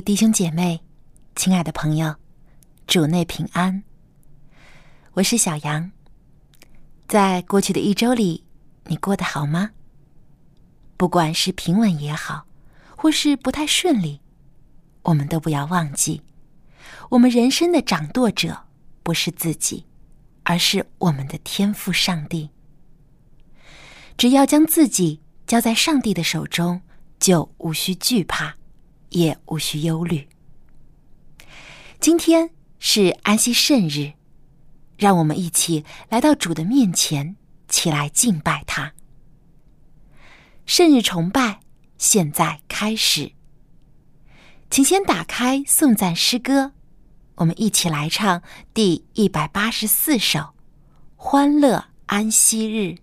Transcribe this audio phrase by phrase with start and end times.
[0.00, 0.80] 弟兄姐妹，
[1.34, 2.14] 亲爱的朋友，
[2.86, 3.82] 主内平安。
[5.14, 5.90] 我是小杨。
[7.08, 8.44] 在过去的一周里，
[8.84, 9.70] 你过得好吗？
[10.96, 12.46] 不管是平稳也好，
[12.96, 14.20] 或是不太顺利，
[15.02, 16.22] 我们都不要忘记，
[17.10, 18.66] 我们人生的掌舵者
[19.02, 19.86] 不是自己，
[20.44, 22.50] 而是我们的天赋上帝。
[24.16, 26.82] 只要将自己交在上帝的手中，
[27.18, 28.57] 就无需惧怕。
[29.10, 30.28] 也无需忧虑。
[32.00, 34.12] 今天是安息圣日，
[34.96, 37.36] 让我们一起来到主的面前，
[37.68, 38.92] 起来敬拜他。
[40.64, 41.60] 圣日崇拜
[41.96, 43.32] 现在开始，
[44.70, 46.72] 请先打开颂赞诗歌，
[47.36, 48.42] 我们一起来唱
[48.74, 50.38] 第一百八十四首
[51.16, 52.94] 《欢乐安息日》。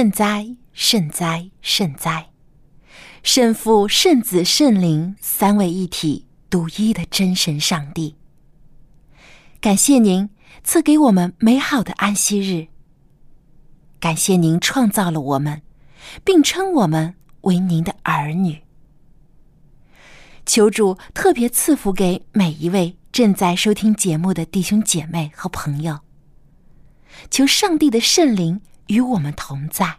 [0.00, 2.30] 圣哉，圣哉，圣哉！
[3.22, 8.16] 圣父、圣子、圣灵三位一体、独一的真神上帝，
[9.60, 10.30] 感谢您
[10.64, 12.68] 赐给我们美好的安息日。
[14.00, 15.60] 感谢您创造了我们，
[16.24, 18.62] 并称我们为您的儿女。
[20.46, 25.98] 求主特别赐福给每一位正在收听节目的弟兄姐妹和朋友。
[27.30, 28.62] 求上帝的圣灵。
[28.90, 29.98] 与我们同在，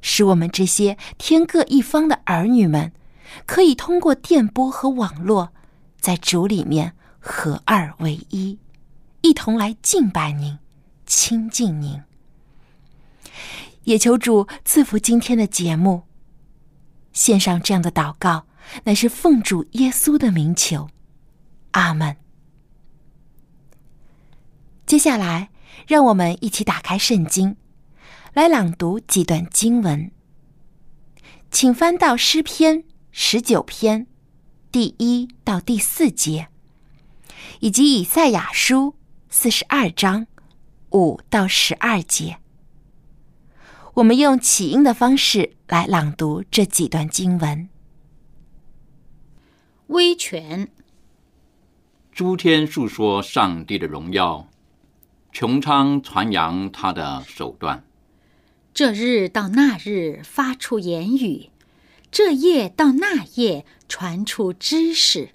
[0.00, 2.90] 使我们这些天各一方的儿女们，
[3.44, 5.52] 可以通过电波和网络，
[6.00, 8.58] 在主里面合二为一，
[9.20, 10.58] 一同来敬拜您、
[11.04, 12.02] 亲近您。
[13.84, 16.04] 也求主赐福今天的节目，
[17.12, 18.46] 献上这样的祷告，
[18.84, 20.88] 乃是奉主耶稣的名求，
[21.72, 22.16] 阿门。
[24.86, 25.50] 接下来，
[25.86, 27.56] 让我们一起打开圣经，
[28.36, 30.10] 来朗读几段经文。
[31.50, 34.06] 请翻到诗篇十九篇
[34.70, 36.48] 第一到第四节，
[37.60, 38.94] 以及以赛亚书
[39.30, 40.26] 四十二章
[40.90, 42.36] 五到十二节。
[43.94, 47.70] 我们用起音的方式来朗读这几段经文。
[49.86, 50.70] 威权，
[52.12, 54.46] 诸天述说上帝的荣耀，
[55.32, 57.82] 穹苍传扬他的手段。
[58.76, 61.48] 这日到那日发出言语，
[62.10, 65.30] 这夜到那夜传出知识。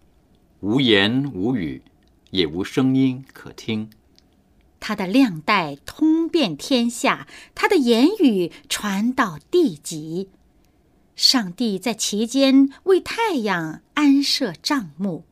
[0.59, 1.81] 无言无语，
[2.29, 3.89] 也无声音可听。
[4.79, 10.29] 他的亮带通遍天下，他的言语传到地极。
[11.15, 15.25] 上帝在其间为太阳安设帐幕，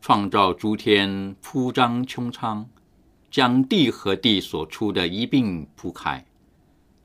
[0.00, 2.70] 创造诸天，铺张穹苍，
[3.30, 6.24] 将地和地所出的一并铺开，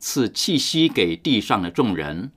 [0.10, 2.32] 赐气息给地上的众人，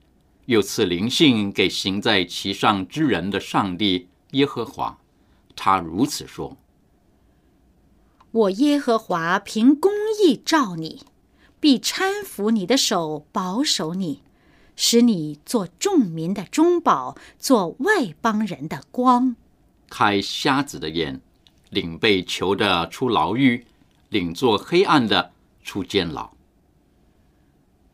[0.47, 4.99] 又赐灵性给行在其上之人的上帝耶和华。
[5.55, 6.57] 他如此说。
[8.31, 9.89] 我耶和华凭公
[10.21, 11.03] 义照你，
[11.61, 14.21] 必搀扶你的手，保守你，
[14.75, 19.37] 使你做众民的中保，做外邦人的光。
[19.89, 21.21] 开瞎子的眼，
[21.69, 23.65] 领被囚的出牢狱，
[24.09, 25.31] 领做黑暗的
[25.63, 26.33] 出监牢。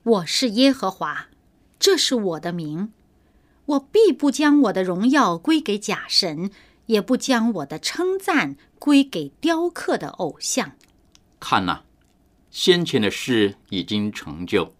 [0.07, 1.27] 我是耶和华，
[1.77, 2.93] 这是我的名，
[3.65, 6.49] 我必不将我的荣耀归给假神。
[6.85, 10.71] 也不将我的称赞归给雕刻的偶像。
[11.37, 11.81] 看呐，
[12.49, 14.71] 先前的事已经成就，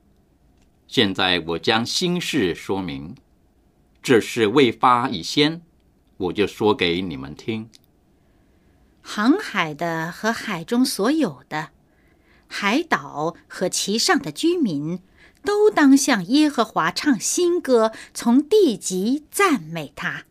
[0.87, 3.13] 现在我将心事说明。
[4.01, 5.61] 这事未发以先，
[6.15, 7.69] 我就说给你们听。
[9.01, 11.71] 航海的和海中所有的，
[12.47, 15.01] 海岛和其上的居民，
[15.47, 20.25] 都当向耶和华唱新歌，从地极赞美他。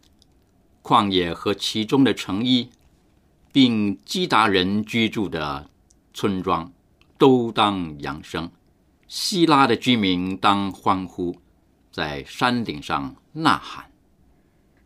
[0.82, 2.68] 旷野和其中的城邑，
[3.50, 5.70] 并基达人居住的
[6.12, 6.70] 村庄，
[7.16, 8.50] 都当扬声；
[9.08, 11.36] 希拉的居民当欢呼，
[11.90, 13.86] 在山顶上呐喊。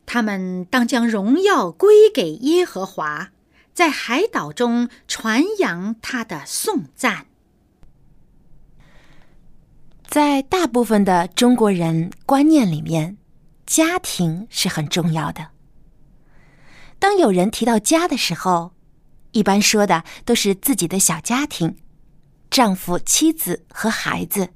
[0.06, 3.30] 他们当将荣耀归给耶和华，
[3.74, 7.26] 在海岛中传扬他的颂赞。
[10.10, 13.16] 在大部分的中国人观念里面，
[13.64, 15.50] 家庭是很重要的。
[16.98, 18.72] 当有人提到家的时候，
[19.30, 21.76] 一般说的都是自己的小家庭，
[22.50, 24.48] 丈夫、妻子和孩子，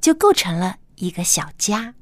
[0.00, 1.94] 就构成了一个小家。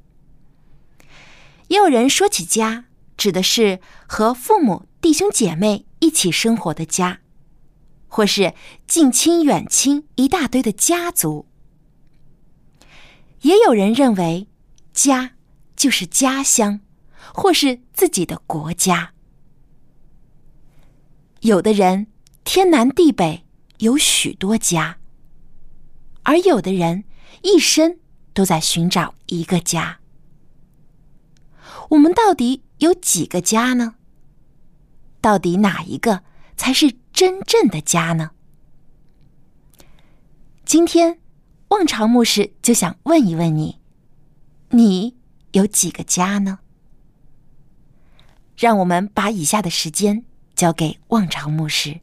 [1.68, 2.86] 也有人说起家，
[3.18, 7.18] 指的是和父母、弟兄姐妹一起生活的家，
[8.08, 8.54] 或是
[8.86, 11.46] 近亲远亲一大堆的家族。
[13.44, 14.48] 也有人认为，
[14.94, 15.32] 家
[15.76, 16.80] 就是家乡，
[17.34, 19.12] 或是自己的国家。
[21.40, 22.06] 有的人
[22.42, 23.44] 天南地北
[23.80, 24.96] 有许多家，
[26.22, 27.04] 而有的人
[27.42, 27.98] 一生
[28.32, 30.00] 都在寻找一个家。
[31.90, 33.96] 我们到底有几个家呢？
[35.20, 36.24] 到底哪一个
[36.56, 38.30] 才是真正的家呢？
[40.64, 41.18] 今天，
[41.68, 43.78] 望潮牧师就想问一问你：
[44.70, 45.16] 你
[45.52, 46.60] 有几个家呢？
[48.56, 50.24] 让我们把以下的时间。
[50.54, 51.98] 交给望潮牧师。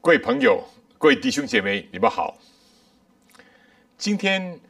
[0.00, 0.62] 各位朋友、
[0.96, 2.38] 各位弟兄姐妹，你们好。
[3.96, 4.60] 今天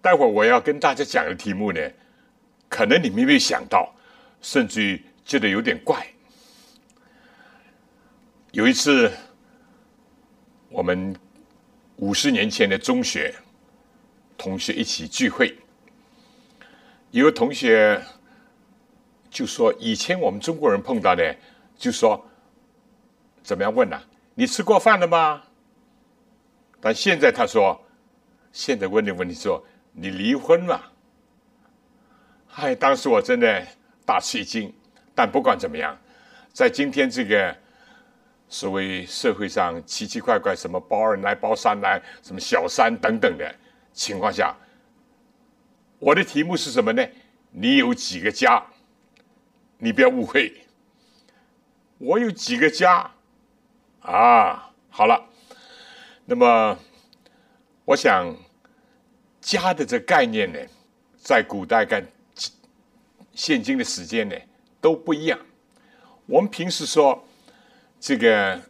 [0.00, 1.78] 待会儿我要跟大家讲的题目呢，
[2.70, 3.94] 可能你们没有想到，
[4.40, 6.14] 甚至觉得有点怪。
[8.52, 9.12] 有一次，
[10.70, 11.14] 我们
[12.02, 13.32] 五十年前的中学
[14.36, 15.56] 同学一起聚会，
[17.12, 18.02] 有个同学。
[19.30, 21.34] 就说以前我们中国人碰到的，
[21.78, 22.22] 就说
[23.42, 23.98] 怎么样问呢？
[24.34, 25.42] 你吃过饭了吗？
[26.80, 27.80] 但现在他说，
[28.50, 30.92] 现在问的问题说你离婚了。
[32.56, 33.66] 哎，当时我真的
[34.04, 34.74] 大吃一惊。
[35.14, 35.96] 但不管怎么样，
[36.52, 37.56] 在今天这个
[38.52, 43.54] 所谓社会上奇奇怪怪什么包二奶、包三奶、什么小三等等的
[43.94, 44.54] 情况下，
[45.98, 47.02] 我的题目是什么呢？
[47.50, 48.62] 你有几个家？
[49.78, 50.52] 你不要误会，
[51.96, 53.10] 我有几个家
[54.00, 54.70] 啊？
[54.90, 55.24] 好了，
[56.26, 56.78] 那么
[57.86, 58.36] 我想
[59.40, 60.58] 家的这概念呢，
[61.16, 62.06] 在古代跟
[63.32, 64.36] 现今的时间呢
[64.78, 65.38] 都不一样。
[66.26, 67.26] 我们平时说
[68.02, 68.60] 这个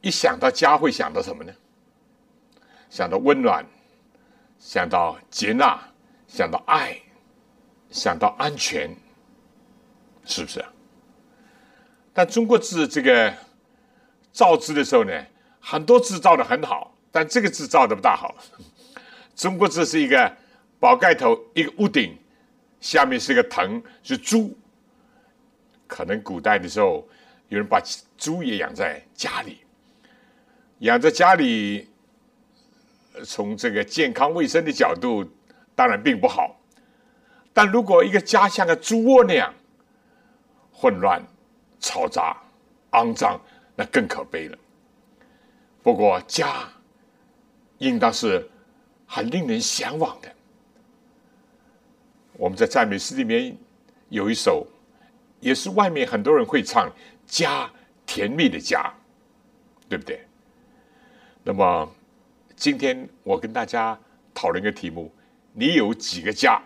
[0.00, 1.52] 一想到家会想到什么呢？
[2.90, 3.64] 想到温暖，
[4.58, 5.80] 想到接纳，
[6.26, 7.00] 想到爱，
[7.88, 8.90] 想到安全，
[10.24, 10.64] 是不是？
[12.12, 13.32] 但中国字这个
[14.32, 15.24] 造字的时候呢，
[15.60, 18.34] 很多字造的很好，但这个字造的不大好。
[19.36, 20.36] 中国字是一个
[20.80, 22.18] 宝盖头，一个屋顶，
[22.80, 24.52] 下面是个藤，是猪。
[25.86, 27.08] 可能古代的时候，
[27.50, 27.82] 有人把
[28.16, 29.58] 猪也养在家里，
[30.78, 31.88] 养在家里，
[33.24, 35.28] 从这个健康卫生的角度，
[35.74, 36.56] 当然并不好。
[37.52, 39.52] 但如果一个家像个猪窝那样
[40.72, 41.20] 混乱、
[41.80, 42.40] 嘈杂、
[42.92, 43.40] 肮脏，
[43.74, 44.56] 那更可悲了。
[45.82, 46.68] 不过家
[47.78, 48.48] 应当是
[49.06, 50.32] 很令人向往的。
[52.34, 53.58] 我们在赞美诗里面
[54.08, 54.64] 有一首。
[55.40, 56.92] 也是外面很多人会唱
[57.30, 57.70] “家
[58.04, 58.92] 甜蜜的家”，
[59.88, 60.20] 对不对？
[61.42, 61.90] 那么
[62.54, 63.98] 今天我跟大家
[64.34, 65.10] 讨论一个题目：
[65.54, 66.60] 你有几个家？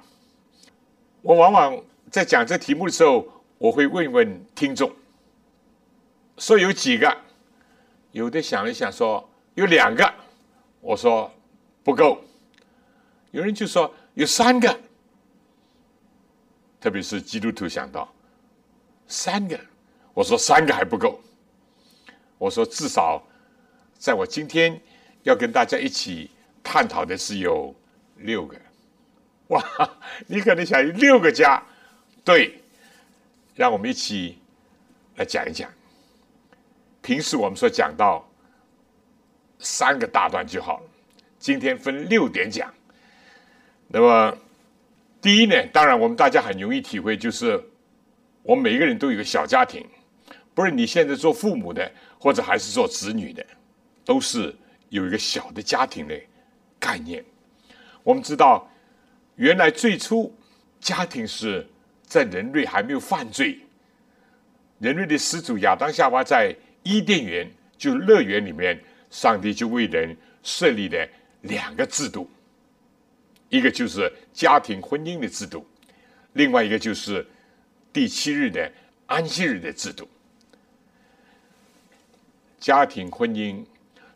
[1.23, 1.81] 我往往
[2.11, 3.27] 在讲这题目的时候，
[3.59, 4.91] 我会问问听众，
[6.39, 7.17] 说有几个？
[8.11, 10.13] 有的想一想说有两个，
[10.81, 11.33] 我说
[11.83, 12.23] 不够。
[13.31, 14.81] 有人就说有三个，
[16.81, 18.13] 特别是基督徒想到。
[19.07, 19.59] 三个，
[20.15, 21.21] 我说三个还不够。
[22.39, 23.23] 我说至少，
[23.99, 24.81] 在我今天
[25.25, 26.31] 要跟大家一起
[26.63, 27.75] 探讨的是有
[28.17, 28.57] 六个。
[29.49, 29.63] 哇，
[30.27, 31.63] 你可能想六个家，
[32.25, 32.61] 对，
[33.55, 34.39] 让我们一起
[35.17, 35.71] 来讲一讲。
[37.03, 38.27] 平时我们说讲到
[39.59, 40.83] 三个大段就好，
[41.39, 42.73] 今天分六点讲。
[43.89, 44.39] 那么
[45.21, 47.63] 第一呢，当然我们大家很容易体会就是。
[48.47, 49.89] 我们每一个人都有个小家庭，
[50.55, 53.45] 不是你现在做父母的，或者还是做子女的，
[54.05, 54.55] 都是
[54.89, 56.19] 有一个小的家庭的
[56.79, 57.25] 概念。
[58.03, 58.71] 我们知道，
[59.37, 60.35] 原来最初
[60.81, 61.67] 家庭是
[62.03, 63.59] 在人类还没有犯罪，
[64.79, 71.09] 人类的始祖亚当夏娃在伊甸园，就乐园里面，上帝就为人设立了
[71.43, 72.31] 两个制度，
[73.49, 75.67] 一个就是家庭婚姻的制度，
[76.35, 77.27] 另外一个就是。
[77.93, 78.73] 第七日的
[79.07, 80.09] 安息日的制度，
[82.65, 83.63] 家庭婚姻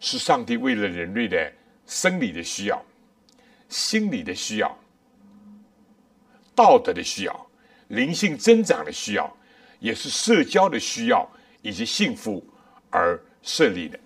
[0.00, 1.52] 是上帝为了人类的
[1.84, 2.82] 生理的需要、
[3.68, 4.78] 心理的需要、
[6.54, 7.50] 道德的需要、
[7.88, 9.30] 灵性增长的需要，
[9.80, 12.42] 也是社交的需要以及幸福
[12.88, 14.00] 而设立的。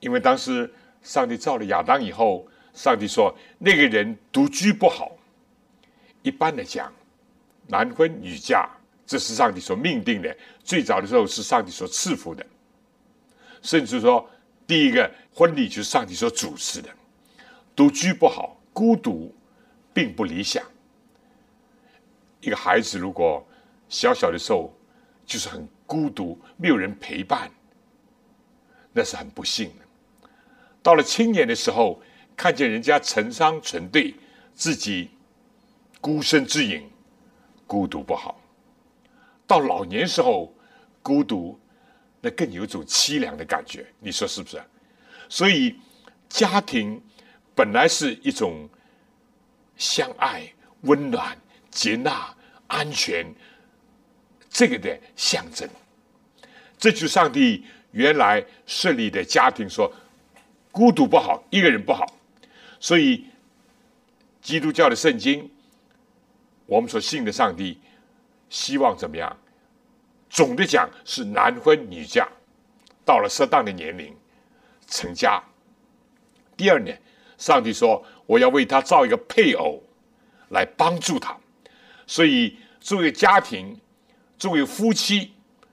[0.00, 5.12] 因为当时上帝造了亚当以后，上帝说那个人独居不好，
[6.22, 6.90] 一般的讲。
[7.66, 8.66] 男婚女嫁，
[9.06, 10.34] 这是上帝所命定的。
[10.64, 12.46] 最早的时候是上帝所赐福的，
[13.62, 14.28] 甚至说
[14.66, 16.88] 第一个婚礼就是上帝所主持的。
[17.74, 19.34] 独居不好，孤独
[19.92, 20.62] 并不理想。
[22.40, 23.46] 一个孩子如果
[23.88, 24.72] 小小的时候
[25.24, 27.50] 就是很孤独，没有人陪伴，
[28.92, 29.84] 那是很不幸的。
[30.82, 32.00] 到了青年的时候，
[32.36, 34.14] 看见人家成双成对，
[34.54, 35.10] 自己
[36.00, 36.88] 孤身自影。
[37.66, 38.40] 孤独不好，
[39.46, 40.54] 到老年时候，
[41.02, 41.60] 孤独
[42.20, 44.62] 那更有一种凄凉的感觉，你说是不是？
[45.28, 45.76] 所以，
[46.28, 47.00] 家庭
[47.54, 48.68] 本来是一种
[49.76, 51.36] 相爱、温暖、
[51.70, 52.34] 接纳、
[52.66, 53.26] 安全
[54.48, 55.68] 这个的象征。
[56.78, 59.92] 这就上帝原来设立的家庭，说
[60.70, 62.06] 孤独不好，一个人不好。
[62.80, 63.26] 所以，
[64.40, 65.50] 基督教的圣经。
[66.66, 67.80] 我们所信的上帝，
[68.50, 69.34] 希望怎么样？
[70.28, 72.28] 总的讲是男婚女嫁，
[73.04, 74.14] 到了适当的年龄
[74.86, 75.42] 成家。
[76.56, 76.92] 第二呢，
[77.36, 79.82] 上帝说我要为他造一个配偶
[80.50, 81.36] 来帮助他。
[82.06, 83.78] 所以作为家庭，
[84.38, 85.32] 作为夫妻，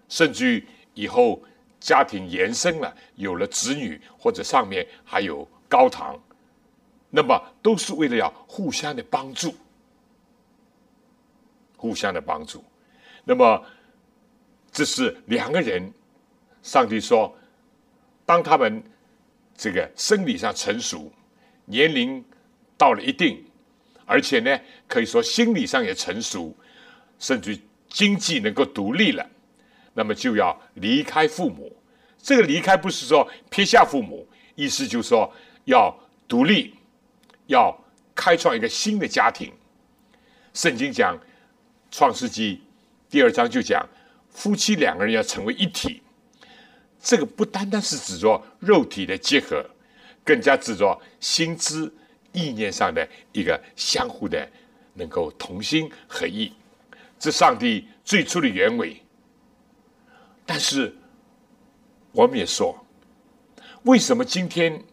[0.09, 1.41] 甚至于以后
[1.79, 6.19] 家庭延伸了，有了子女或者上面还有高堂，
[7.09, 9.55] 那么都是为了要互相的帮助。
[11.77, 12.63] 互相的帮助，
[13.25, 13.63] 那么
[14.75, 15.89] 这是两个人。
[16.61, 17.33] 上帝说，
[18.25, 18.83] 当他们
[19.55, 21.09] 这个生理上成熟，
[21.63, 22.21] 年龄
[22.77, 23.41] 到了一定，
[24.05, 26.53] 而且呢，可以说心理上也成熟，
[27.19, 29.25] 甚至经济能够独立了，
[29.93, 31.73] 那么就要离开父母。
[32.21, 35.31] 这个离开不是说撇下父母，意思就是说
[35.63, 36.75] 要独立，
[37.45, 37.73] 要
[38.13, 39.53] 开创一个新的家庭。
[40.53, 41.17] 圣经讲
[41.91, 42.57] 《创世纪》
[43.09, 43.87] 第二章就讲，
[44.35, 46.03] 夫妻两个人要成为一体。
[47.01, 49.65] 这个不单单是指着肉体的结合，
[50.23, 51.91] 更加指着心知
[52.33, 54.47] 意念上的一个相互的
[54.93, 56.51] 能够同心合意。
[57.17, 59.01] 这上帝最初的原委。
[60.45, 60.93] 但是
[62.11, 62.85] 我们也说，
[63.83, 64.83] 为什么今天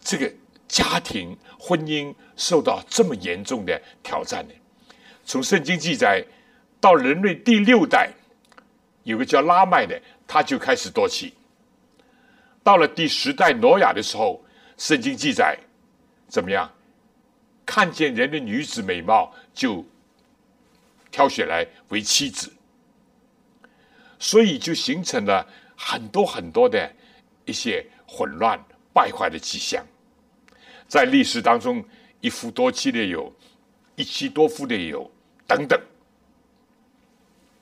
[0.00, 0.30] 这个
[0.66, 4.54] 家庭婚姻受到这么严重的挑战呢？
[5.24, 6.24] 从圣经记载
[6.80, 8.10] 到人类第六代，
[9.06, 9.98] 有个叫拉麦的。
[10.26, 11.32] 他就开始多起。
[12.62, 14.44] 到了第十代挪亚的时候，
[14.76, 15.56] 圣经记载
[16.28, 16.68] 怎么样？
[17.64, 19.84] 看见人的女子美貌，就
[21.12, 22.52] 挑选来为妻子，
[24.18, 25.46] 所以就形成了
[25.76, 26.92] 很多很多的
[27.44, 28.60] 一些混乱
[28.92, 29.84] 败坏的迹象。
[30.88, 31.84] 在历史当中，
[32.20, 33.32] 一夫多妻的有，
[33.94, 35.08] 一妻多夫的有
[35.46, 35.80] 等等，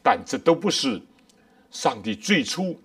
[0.03, 1.01] 但这都不是。
[1.75, 2.81] 上帝最初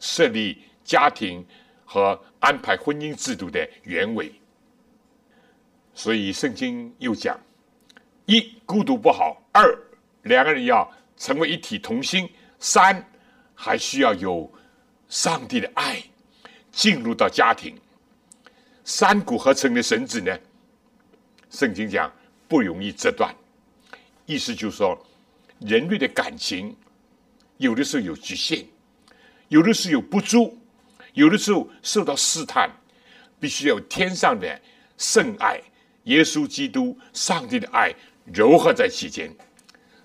[0.00, 1.46] 设立家庭
[1.84, 4.30] 和安排婚姻制度的原委，
[5.94, 7.40] 所以圣经又讲：
[8.26, 9.64] 一孤独不好；二
[10.22, 12.26] 两个人要成为一体同心；
[12.58, 13.08] 三
[13.54, 14.52] 还需要有
[15.08, 16.02] 上帝的爱
[16.72, 17.78] 进入到家庭。
[18.82, 20.36] 三股合成的绳子呢？
[21.50, 22.12] 圣经讲
[22.48, 23.32] 不容易折断，
[24.26, 25.00] 意思就是说
[25.60, 26.76] 人类的感情。
[27.56, 28.66] 有的时候有局限，
[29.48, 30.58] 有的时候有不足，
[31.12, 32.70] 有的时候受到试探，
[33.38, 34.60] 必须要天上的
[34.98, 35.60] 圣爱、
[36.04, 37.94] 耶稣基督、上帝的爱
[38.24, 39.32] 柔合在其间，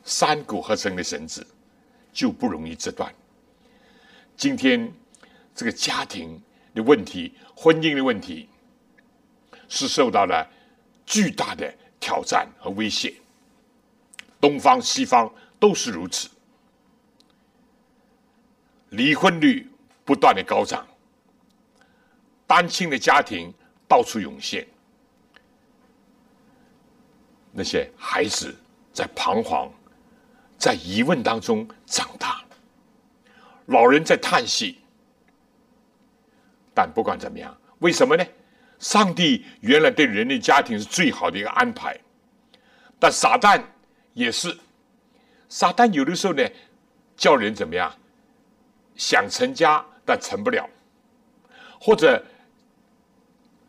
[0.04, 1.46] 三股合成的绳子
[2.14, 3.14] 就不容易折断。
[4.38, 4.92] 今天
[5.56, 6.42] 这个家庭
[6.74, 8.48] 的问题、婚姻的问题，
[9.68, 10.48] 是受到了
[11.06, 13.14] 巨大的挑战和威胁，
[14.40, 16.30] 东方西方都是如此。
[18.90, 19.70] 离婚率
[20.04, 20.88] 不断的高涨，
[22.48, 23.54] 单亲的家庭
[23.88, 24.68] 到处涌现，
[27.52, 28.56] 那些孩子
[28.92, 29.72] 在彷徨、
[30.58, 32.44] 在疑问当中长大，
[33.68, 34.80] 老人在叹息。
[36.74, 38.26] 但不管怎么样，为什么呢？
[38.80, 42.00] 上帝原来对人类家庭是最好的一个安排，
[42.98, 43.62] 但撒旦
[44.14, 44.58] 也是，
[45.50, 46.48] 撒旦有的时候呢，
[47.18, 47.94] 叫人怎么样？
[49.00, 50.70] 想成家但成不了，
[51.80, 52.22] 或者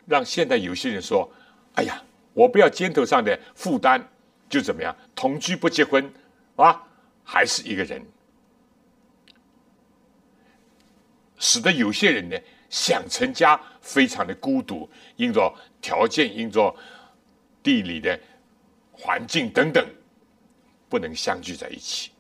[0.05, 1.33] 让现在有些人说
[1.77, 2.03] ：“哎呀，
[2.35, 4.03] 我不要肩头上的负担，
[4.49, 4.95] 就怎么样？
[5.15, 6.13] 同居不结婚
[6.57, 6.83] 啊，
[7.23, 8.05] 还是一个人。”
[11.39, 12.37] 使得有些人呢
[12.69, 16.75] 想成家非常的孤独，因着条件，因着
[17.63, 18.19] 地理的
[18.91, 19.87] 环境等等，
[20.89, 22.11] 不能相聚在一起。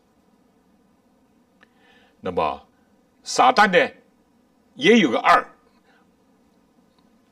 [2.20, 2.68] 那么。
[3.22, 3.92] 撒旦呢，
[4.74, 5.46] 也有个二，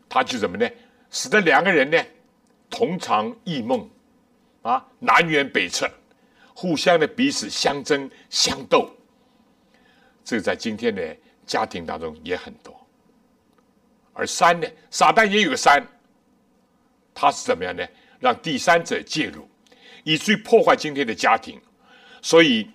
[0.09, 0.69] 他就怎么呢？
[1.11, 1.99] 使得两个人呢，
[2.69, 3.89] 同床异梦，
[4.63, 5.91] 啊，南辕北辙，
[6.55, 8.95] 互相的彼此相争相斗。
[10.23, 12.79] 这在今天的家庭当中也很多。
[14.13, 15.83] 而三呢，撒旦也有个三，
[17.15, 17.83] 他是怎么样呢？
[18.21, 19.49] 让第三者介入，
[20.05, 21.61] 以至于破坏今天的家庭。
[22.21, 22.71] 所以。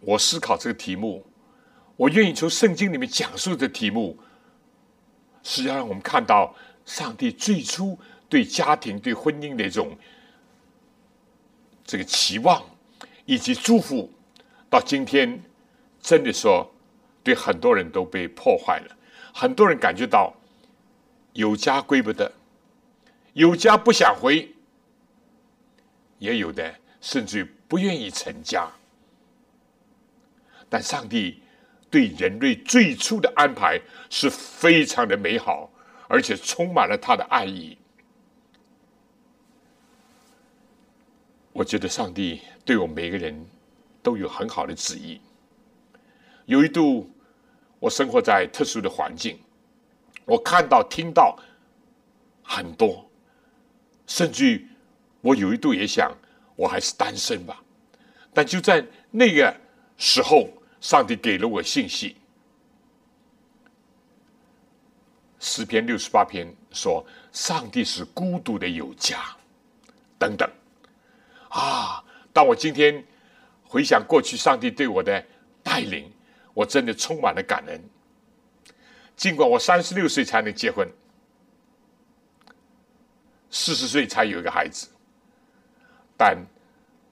[0.00, 1.24] 我思考这个题目，
[1.96, 4.18] 我愿意从圣经里面讲述的题目，
[5.42, 9.96] 是要让我们看到上帝最初对家庭、对婚姻的一种
[11.84, 12.62] 这个期望
[13.24, 14.10] 以及祝福，
[14.70, 15.42] 到今天
[16.00, 16.70] 真的说，
[17.22, 18.96] 对很多人都被破坏了，
[19.34, 20.32] 很多人感觉到
[21.32, 22.30] 有家归不得，
[23.32, 24.48] 有家不想回，
[26.18, 28.70] 也有的甚至于不愿意成家。
[30.70, 31.42] 但上帝
[31.90, 35.70] 对人类最初的安排是非常的美好，
[36.06, 37.78] 而且充满了他的爱意。
[41.54, 43.46] 我觉得上帝对我们每个人
[44.02, 45.18] 都有很好的旨意。
[46.44, 47.10] 有一度，
[47.78, 49.38] 我生活在特殊的环境，
[50.26, 51.38] 我看到、听到
[52.42, 53.10] 很多，
[54.06, 54.62] 甚至
[55.22, 56.14] 我有一度也想，
[56.56, 57.62] 我还是单身吧。
[58.34, 59.56] 但就在那个
[59.96, 60.46] 时候。
[60.80, 62.16] 上帝给了我信息，
[65.40, 69.36] 诗篇六十八篇说：“上帝是孤独的有家。”
[70.18, 70.50] 等等，
[71.48, 72.04] 啊！
[72.32, 73.04] 当我今天
[73.64, 75.24] 回想过去上帝对我的
[75.62, 76.12] 带领，
[76.54, 77.80] 我真的充满了感恩。
[79.16, 80.88] 尽管我三十六岁才能结婚，
[83.50, 84.88] 四十岁才有一个孩子，
[86.16, 86.36] 但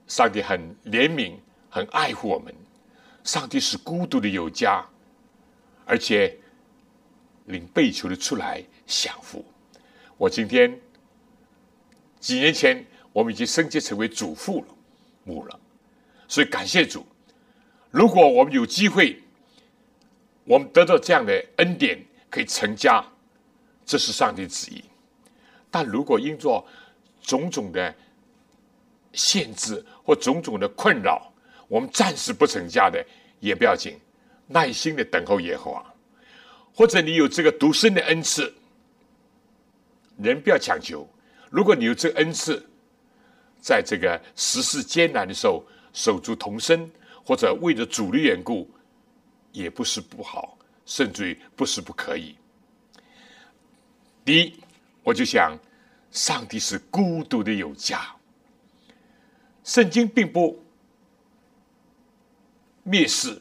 [0.09, 1.37] 上帝很怜悯，
[1.71, 2.55] 很爱护我们。
[3.27, 4.87] 上帝是孤独的有家，
[5.85, 6.39] 而且
[7.47, 9.45] 领被囚的出来享福。
[10.17, 10.81] 我今天
[12.21, 14.69] 几年前，我们已经升级成为主妇了，
[15.25, 15.59] 母了，
[16.29, 17.05] 所以感谢主。
[17.91, 19.21] 如果我们有机会，
[20.45, 23.05] 我们得到这样的恩典，可以成家，
[23.85, 24.85] 这是上帝旨意。
[25.69, 26.65] 但如果因着
[27.21, 27.93] 种种的
[29.13, 31.33] 限制或种种的困扰，
[31.69, 33.05] 我们暂时不成家的
[33.41, 33.99] 也不要紧，
[34.47, 35.95] 耐心的等候耶和华。
[36.75, 38.53] 或者你有这个独生的恩赐，
[40.19, 41.09] 人不要强求。
[41.49, 42.63] 如果你有这个恩赐，
[43.61, 46.91] 在这个时事艰难的时候守住童身，
[47.25, 48.71] 或者为了主的缘故，
[49.53, 52.37] 也不是不好，甚至于不是不可以。
[54.23, 54.61] 第一，
[55.03, 55.59] 我就想，
[56.11, 58.15] 上帝是孤独的有家。
[59.65, 60.63] 圣经并不
[62.87, 63.41] 蔑视，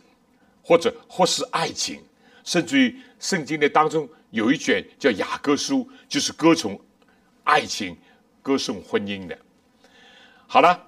[0.64, 2.04] 或者或是爱情，
[2.44, 6.80] 甚至于圣经的当中有一卷叫雅歌书，就是歌颂
[7.44, 7.96] 爱情、
[8.42, 9.38] 歌颂婚姻的。
[10.48, 10.88] 好了，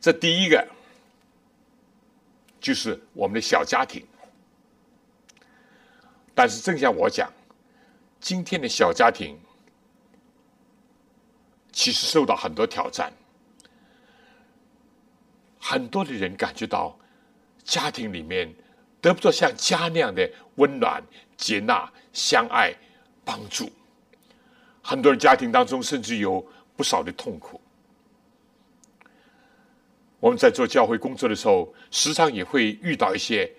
[0.00, 0.66] 这第一个
[2.60, 4.06] 就是我们的小家庭。
[6.34, 7.32] 但是正像我讲，
[8.20, 9.36] 今天的小家庭
[11.72, 13.12] 其实受到很多挑战。
[15.58, 16.96] 很多的人感觉到
[17.68, 18.50] 家庭里面
[18.98, 21.04] 得不到像家那样的温暖、
[21.36, 22.74] 接纳、相爱、
[23.26, 23.70] 帮助。
[24.80, 26.42] 很多人家庭当中甚至有
[26.74, 27.60] 不少的痛苦。
[30.18, 33.52] 我们在做教会工作的时候，时常也会遇到一些，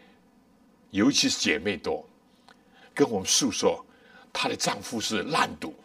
[0.89, 2.03] 尤其是姐妹多，
[2.95, 3.85] 跟我们诉说，
[4.33, 5.75] 她的丈夫是烂赌，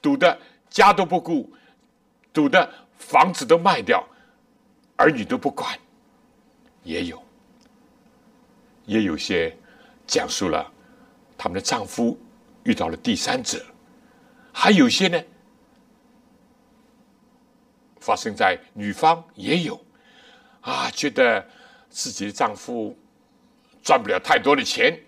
[0.00, 1.52] 赌的家都不顾，
[2.32, 4.02] 赌的房子都卖掉。
[4.96, 5.78] 儿女都不管，
[6.88, 7.22] 也有，
[8.86, 9.54] 也有些
[10.06, 10.72] 讲述了
[11.36, 12.18] 他们的丈夫
[12.64, 13.62] 遇到了第三者，
[14.54, 15.22] 还有些呢
[18.00, 19.78] 发生在女方也有，
[20.62, 21.46] 啊，觉得
[21.90, 22.96] 自己的丈夫
[23.82, 24.98] 赚不了太多的钱，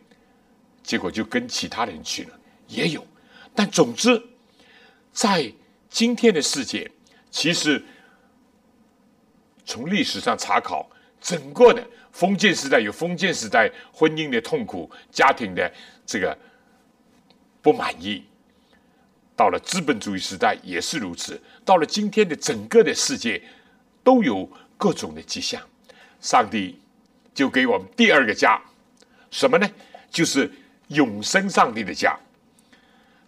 [0.83, 2.38] 结果就跟其他人去了，
[2.69, 3.03] 也有。
[3.55, 4.23] 但总之，
[5.12, 5.51] 在
[5.88, 6.90] 今天的世界，
[7.31, 7.83] 其实。
[9.62, 15.70] 从历史上查考，整个的封建时代有封建时代婚姻的痛苦，家庭的
[16.06, 16.37] 这个
[17.62, 18.24] 不满意。
[19.37, 23.40] 到了资本主义时代也是如此，到了今天的整个的世界
[24.02, 25.62] 都有各种的迹象。
[26.20, 26.78] 上帝
[27.33, 28.61] 就给我们第二个家，
[29.30, 29.66] 什么呢？
[30.11, 30.50] 就是
[30.88, 32.18] 永生上帝的家。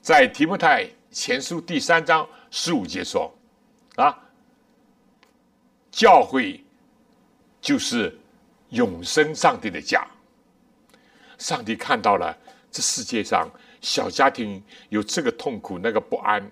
[0.03, 3.33] 在提摩太前书第三章十五节说
[3.97, 4.19] ：“啊。”
[5.91, 6.63] 教会
[7.63, 8.15] 就是
[8.71, 10.07] 永生上帝的家。
[11.39, 12.37] 上帝看到了
[12.71, 13.49] 这世界上
[13.81, 16.51] 小家庭有这个痛苦、那个不安、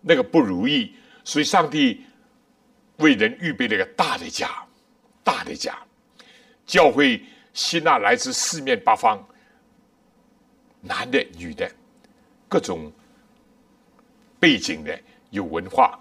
[0.00, 2.04] 那个不如意，所以上帝
[2.96, 4.66] 为人预备了一个大的家，
[5.22, 5.78] 大的家。
[6.64, 9.22] 教会吸纳来自四面八方，
[10.80, 11.70] 男的、女的，
[12.48, 12.90] 各种
[14.40, 14.98] 背景的，
[15.30, 15.98] 有文化，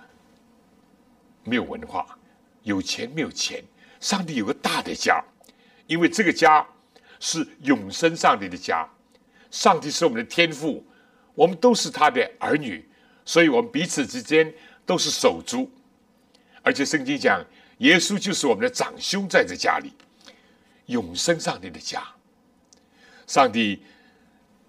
[1.44, 2.18] 没有文化。
[2.64, 3.64] 有钱没有钱，
[4.06, 5.20] 上帝有个大的家，
[5.88, 6.64] 因为这个家
[7.20, 8.88] 是永生上帝的家。
[9.50, 10.86] 上帝是我们的天父，
[11.34, 12.88] 我们都是他的儿女，
[13.26, 14.54] 所以我们彼此之间
[14.86, 15.68] 都是手足。
[16.62, 17.44] 而且圣经讲，
[17.80, 19.92] 耶稣就是我们的长兄，在这家里，
[20.86, 22.04] 永生上帝的家。
[23.26, 23.82] 上帝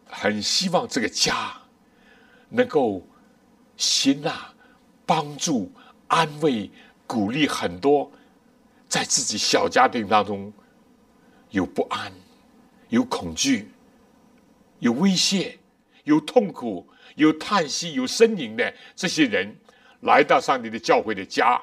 [0.06, 1.52] 很希望这个家
[2.48, 3.06] 能够
[3.76, 4.50] 吸纳、
[5.04, 5.70] 帮助、
[6.06, 6.70] 安慰。
[7.06, 8.10] 鼓励很多
[8.96, 10.50] 在自己小家庭当中
[11.50, 12.10] 有不安、
[12.88, 13.70] 有恐惧、
[14.78, 15.58] 有威胁、
[16.04, 19.54] 有痛苦、有叹息、有呻吟的这些人，
[20.00, 21.60] 来到上帝的教会的家，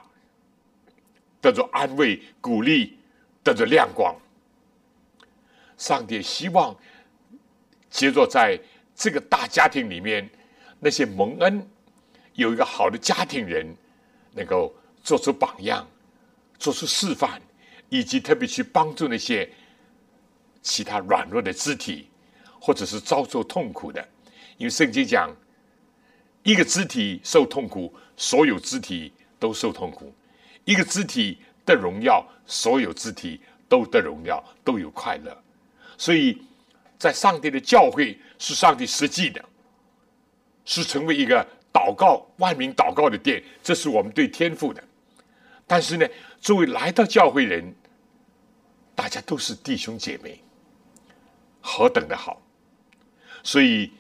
[1.41, 2.99] 得着安慰、鼓励，
[3.43, 4.15] 得着亮光。
[5.75, 6.77] 上帝希望
[7.89, 8.59] 接着在
[8.93, 10.29] 这个大家庭里面，
[10.79, 11.67] 那些蒙恩
[12.33, 13.75] 有一个好的家庭人，
[14.33, 14.71] 能够。
[15.03, 15.85] 做出榜样，
[16.57, 17.41] 做出示范，
[17.89, 19.49] 以及特别去帮助那些
[20.61, 22.09] 其他软弱的肢体，
[22.59, 24.07] 或者是遭受痛苦的。
[24.57, 25.29] 因为圣经讲，
[26.43, 30.13] 一个肢体受痛苦，所有肢体都受痛苦；
[30.63, 35.37] 一个肢体得荣耀，所有肢体都得荣耀，都有快乐。
[35.97, 36.41] 所以
[36.97, 39.43] 在上帝的教会是上帝实际的，
[40.65, 44.83] 是成为一个祷告万民祷告的殿，这是我们对天赋的。
[45.65, 46.07] 但是呢，
[46.39, 47.73] 作为来到教会人，
[48.95, 50.43] 大家都是弟兄姐妹，
[51.61, 52.41] 何等的好！
[53.43, 53.91] 所以，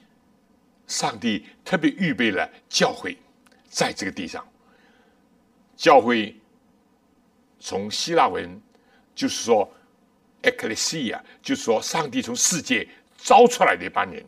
[0.87, 3.17] 上帝特别预备了教会，
[3.69, 4.45] 在这个地上。
[5.75, 6.35] 教会
[7.59, 8.61] 从希腊文
[9.15, 9.69] 就是说
[10.43, 14.23] “ecclesia”，就是说上帝从世界招出来的一班人。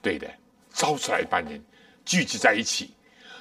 [0.00, 0.32] 对的，
[0.72, 1.62] 招出来一班人
[2.04, 2.94] 聚集在一起，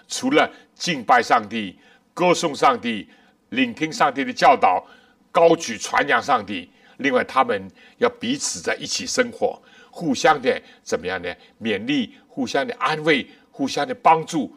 [0.08, 1.80] 除了敬拜上帝、
[2.20, 3.08] 歌颂上帝、
[3.52, 4.86] 聆听上帝的教导、
[5.32, 9.58] 高举传扬上帝，另外他们要彼此在一起生活，
[9.90, 11.34] 互相的怎么样呢？
[11.62, 14.54] 勉励，互相的安慰，互相的帮助，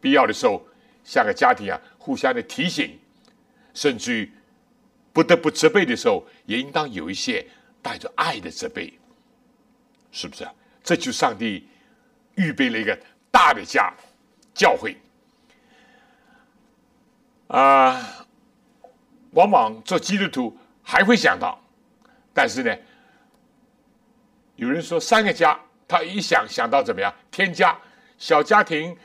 [0.00, 0.60] 必要的时候
[1.04, 2.98] 像个家庭啊，互相的提醒，
[3.72, 4.32] 甚至于
[5.12, 7.46] 不得不责备的时候，也应当有一些
[7.80, 8.92] 带着爱的责备，
[10.10, 10.52] 是不是啊？
[10.82, 11.68] 这就上帝
[12.34, 12.98] 预备了一个
[13.30, 13.94] 大的家，
[14.52, 14.96] 教会
[17.48, 18.12] 啊。
[19.32, 21.60] 往往做基督徒还会想到，
[22.32, 22.74] 但是呢，
[24.54, 27.12] 有人说三个家，他一想想到怎么样？
[27.30, 27.78] 天家、
[28.16, 28.96] 小家庭、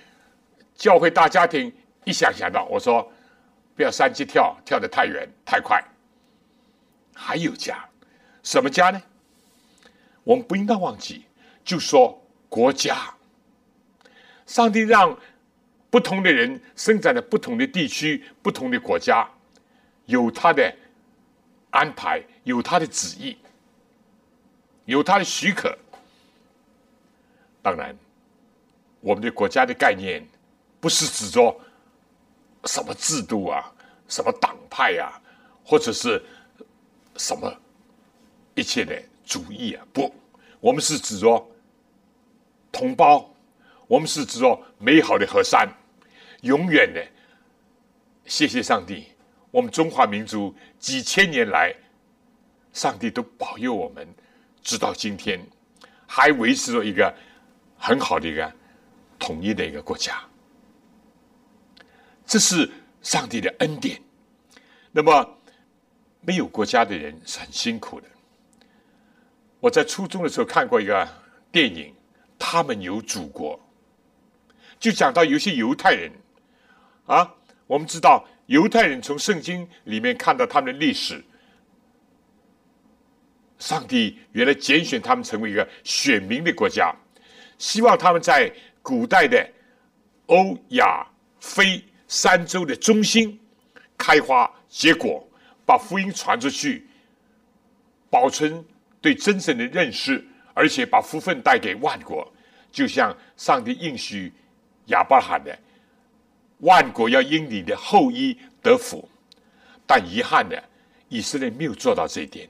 [0.73, 1.75] 教会大家庭，
[2.05, 3.11] 一想想到，我说
[3.75, 5.83] 不要三级跳，跳得太远太快。
[7.13, 7.83] 还有家，
[8.41, 9.01] 什么家呢？
[10.23, 11.25] 我们不应该忘记。
[11.65, 13.13] 就说国家，
[14.45, 15.17] 上帝让
[15.91, 19.29] 不同的人生长在不同的地区、不同的国家，
[20.05, 20.73] 有他的
[21.69, 23.37] 安排，有他的旨意，
[24.85, 25.77] 有他的许可。
[27.61, 27.95] 当然，
[29.01, 30.25] 我们的国家的概念
[30.79, 31.55] 不是指着
[32.63, 33.71] 什么制度啊、
[34.07, 35.21] 什么党派啊，
[35.63, 36.23] 或者是
[37.17, 37.53] 什么
[38.55, 40.11] 一切的主义啊，不，
[40.59, 41.47] 我们是指着。
[42.73, 43.29] 同胞，
[43.85, 45.67] 我们是指着美好的河山，
[46.41, 47.03] 永远的。
[48.25, 49.07] 谢谢上帝，
[49.49, 51.75] 我们中华民族几千年来，
[52.71, 54.07] 上帝都保佑我们，
[54.61, 55.39] 直到今天，
[56.07, 57.13] 还维持着一个
[57.77, 58.53] 很好的一个
[59.17, 60.21] 统一的一个国家。
[62.25, 62.69] 这是
[63.01, 64.01] 上帝的恩典。
[64.91, 65.37] 那么，
[66.21, 68.07] 没有国家的人是很辛苦的。
[69.59, 71.07] 我在初中的时候看过一个
[71.51, 71.93] 电影。
[72.43, 73.57] 他们有祖国，
[74.79, 76.11] 就讲到有些犹太人
[77.11, 77.29] 啊，
[77.67, 81.21] 我们知道犹太人从圣经里面看到他们的历史，
[83.59, 86.95] 上帝原来拣选他们成为一个选民的国家，
[87.57, 88.49] 希望他们在
[88.81, 89.45] 古代的
[90.27, 91.05] 欧亚
[91.41, 93.37] 非三洲的中心
[93.97, 95.27] 开花结果，
[95.65, 96.87] 把福音传出去，
[98.09, 98.63] 保存
[99.01, 100.25] 对真神的认识。
[100.53, 102.29] 而且把福分带给万国，
[102.73, 104.31] 就像上帝应许
[104.87, 105.57] 亚伯拉罕的，
[106.61, 109.07] 万国要因你的后裔得福。
[109.85, 110.63] 但遗憾的，
[111.09, 112.49] 以色列没有做到这一点，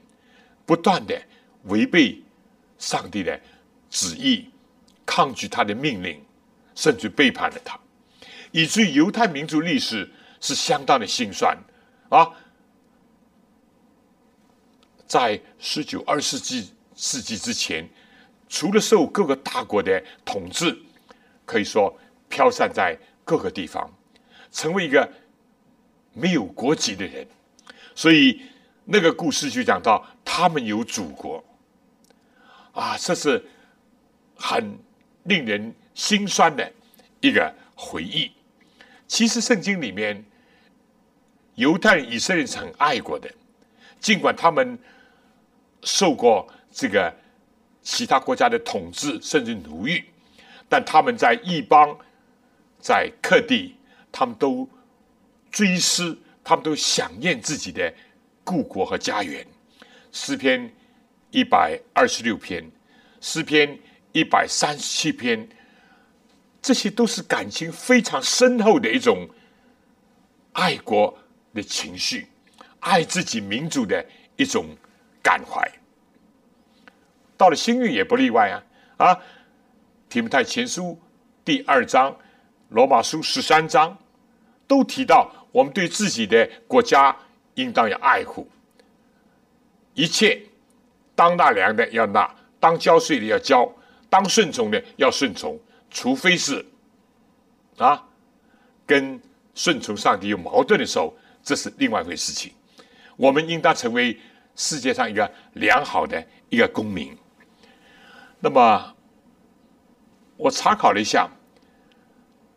[0.64, 1.20] 不断的
[1.64, 2.22] 违背
[2.78, 3.38] 上帝的
[3.90, 4.48] 旨意，
[5.04, 6.24] 抗拒他的命令，
[6.74, 7.78] 甚至背叛了他，
[8.50, 11.58] 以至于犹太民族历史是相当的心酸
[12.08, 12.30] 啊！
[15.06, 16.72] 在十九、二世纪。
[16.94, 17.88] 世纪之前，
[18.50, 20.78] 除了受各个大国的统治，
[21.46, 21.98] 可以说
[22.28, 23.90] 飘散在各个地方，
[24.52, 25.10] 成为一个
[26.12, 27.26] 没有国籍的人。
[27.96, 28.40] 所以
[28.84, 31.42] 那个故事就讲到他们有祖国，
[32.72, 33.44] 啊，这是
[34.36, 34.78] 很
[35.24, 36.72] 令人心酸的
[37.20, 38.30] 一个回忆。
[39.08, 40.24] 其实圣经里面，
[41.56, 43.28] 犹太人、以色列是很爱国的，
[43.98, 44.78] 尽管他们
[45.82, 46.48] 受过。
[46.74, 47.14] 这个
[47.82, 50.02] 其他国家的统治甚至奴役，
[50.70, 51.94] 但他们在异邦、
[52.80, 53.76] 在客地，
[54.12, 54.68] 他们都
[55.50, 57.92] 追思，他们都想念自己的
[58.44, 59.44] 故国和家园。
[60.12, 60.70] 诗篇
[61.30, 62.70] 一百二十六篇，
[63.20, 63.78] 诗篇
[64.12, 65.48] 一百三十七篇，
[66.60, 69.26] 这些都是感情非常深厚的一种
[70.52, 71.18] 爱国
[71.54, 72.26] 的情绪，
[72.80, 74.04] 爱自己民族的
[74.36, 74.66] 一种
[75.22, 75.66] 感怀。
[77.38, 78.62] 到了新运也不例外啊！
[78.98, 79.18] 啊，
[80.08, 81.00] 提摩太前书
[81.44, 82.14] 第二章、
[82.72, 83.96] 罗马书十三章
[84.66, 87.14] 都提到，我们对自己的国家
[87.54, 88.48] 应当要爱护，
[89.94, 90.42] 一切
[91.14, 93.70] 当纳粮的要纳，当交税的要交，
[94.08, 95.58] 当顺从的要顺从，
[95.90, 96.64] 除非是
[97.76, 98.02] 啊，
[98.86, 99.20] 跟
[99.54, 102.52] 顺从上帝有矛盾的时候，这是另外一回事情。
[103.16, 104.18] 我们应当成为
[104.56, 107.14] 世界上一个良好的一个公民。
[108.40, 108.94] 那么，
[110.38, 111.28] 我查考了一下，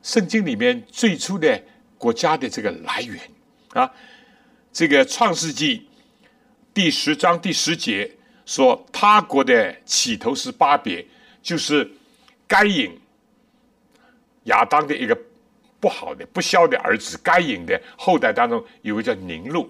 [0.05, 1.59] 圣经里面最初的
[1.97, 3.19] 国家的这个来源
[3.69, 3.91] 啊。
[4.71, 5.87] 这个创世纪
[6.75, 8.11] 第十章第十节
[8.45, 11.03] 说，他国的起头是巴别，
[11.41, 11.89] 就是
[12.45, 12.95] 该隐
[14.43, 15.19] 亚当的一个
[15.79, 19.67] 不好的不孝的儿子该隐的后代当中有个叫宁禄，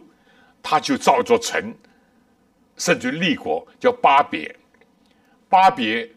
[0.62, 1.74] 他就造作城，
[2.76, 4.54] 甚至立国叫巴别。
[5.48, 6.10] 巴别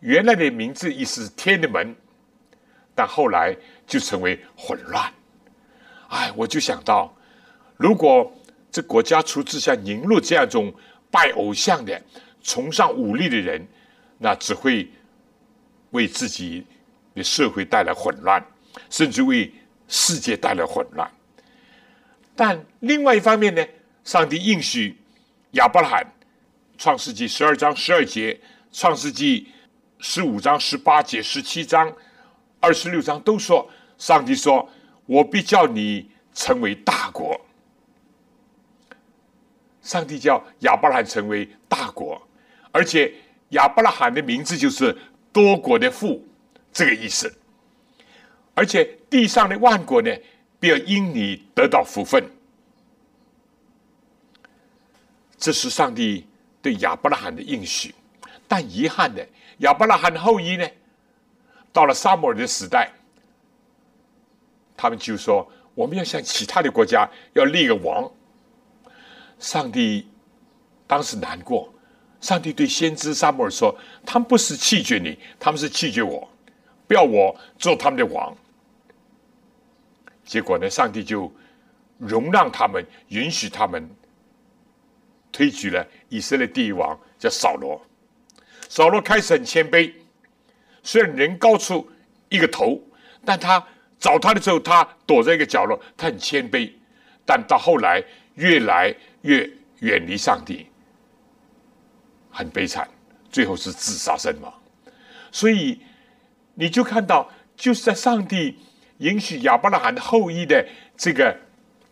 [0.00, 1.94] 原来的名字意思是天的门，
[2.98, 3.56] 但后来
[3.86, 5.08] 就成为混乱。
[6.08, 7.14] 哎，我就想到，
[7.76, 8.28] 如果
[8.72, 10.74] 这国家出自像宁禄这样一种
[11.12, 12.02] 拜偶像的、
[12.42, 13.64] 崇尚武力的人，
[14.18, 14.90] 那只会
[15.92, 16.66] 为自己
[17.14, 18.44] 的社会带来混乱，
[18.90, 19.48] 甚至为
[19.86, 21.08] 世界带来混乱。
[22.34, 23.64] 但另外一方面呢，
[24.02, 24.98] 上帝应许
[25.52, 26.04] 亚伯拉罕，
[26.76, 28.40] 《创世纪》十二章十二节。
[28.72, 29.48] 创世纪
[30.00, 31.90] 十五章、十八节、十七章、
[32.60, 34.68] 二十六章都说，上帝说
[35.06, 37.40] ：“我必叫你成为大国。”
[39.82, 42.20] 上帝叫亚伯拉罕成为大国，
[42.72, 43.14] 而且
[43.50, 44.96] 亚伯拉罕的名字就是
[45.32, 46.22] 多国的父，
[46.72, 47.32] 这个意思。
[48.54, 50.14] 而且地上的万国呢，
[50.60, 52.22] 必要因你得到福分。
[55.38, 56.26] 这是上帝
[56.60, 57.94] 对亚伯拉罕的应许。
[58.46, 59.26] 但遗憾的，
[59.58, 60.68] 亚伯拉罕后裔呢，
[61.72, 62.90] 到了沙摩尔的时代，
[64.76, 68.10] 他们就说：“我们要像其他的国家，要立个王。”
[69.38, 70.08] 上帝
[70.86, 71.72] 当时难过，
[72.20, 76.28] 上帝对先知沙摩尔说：“他们不是弃绝你，他们是弃绝我，
[76.86, 78.36] 不要我做他们的王。”
[80.24, 81.32] 结果呢，上帝就
[81.96, 83.88] 容让他们，允许他们
[85.30, 87.80] 推举了以色列第一王，叫扫罗。
[88.68, 89.92] 扫罗开始很谦卑，
[90.88, 91.86] 虽然人高出
[92.30, 92.80] 一个头，
[93.22, 93.62] 但他
[93.98, 96.72] 找他的时候，他躲在一个角落，他很谦卑。
[97.26, 98.02] 但到后来，
[98.36, 99.46] 越来越
[99.80, 100.66] 远离上帝，
[102.30, 102.88] 很悲惨，
[103.30, 104.50] 最后是自杀身亡。
[105.30, 105.78] 所以，
[106.54, 108.56] 你就看到，就是在上帝
[108.96, 111.38] 允许亚伯拉罕后裔的这个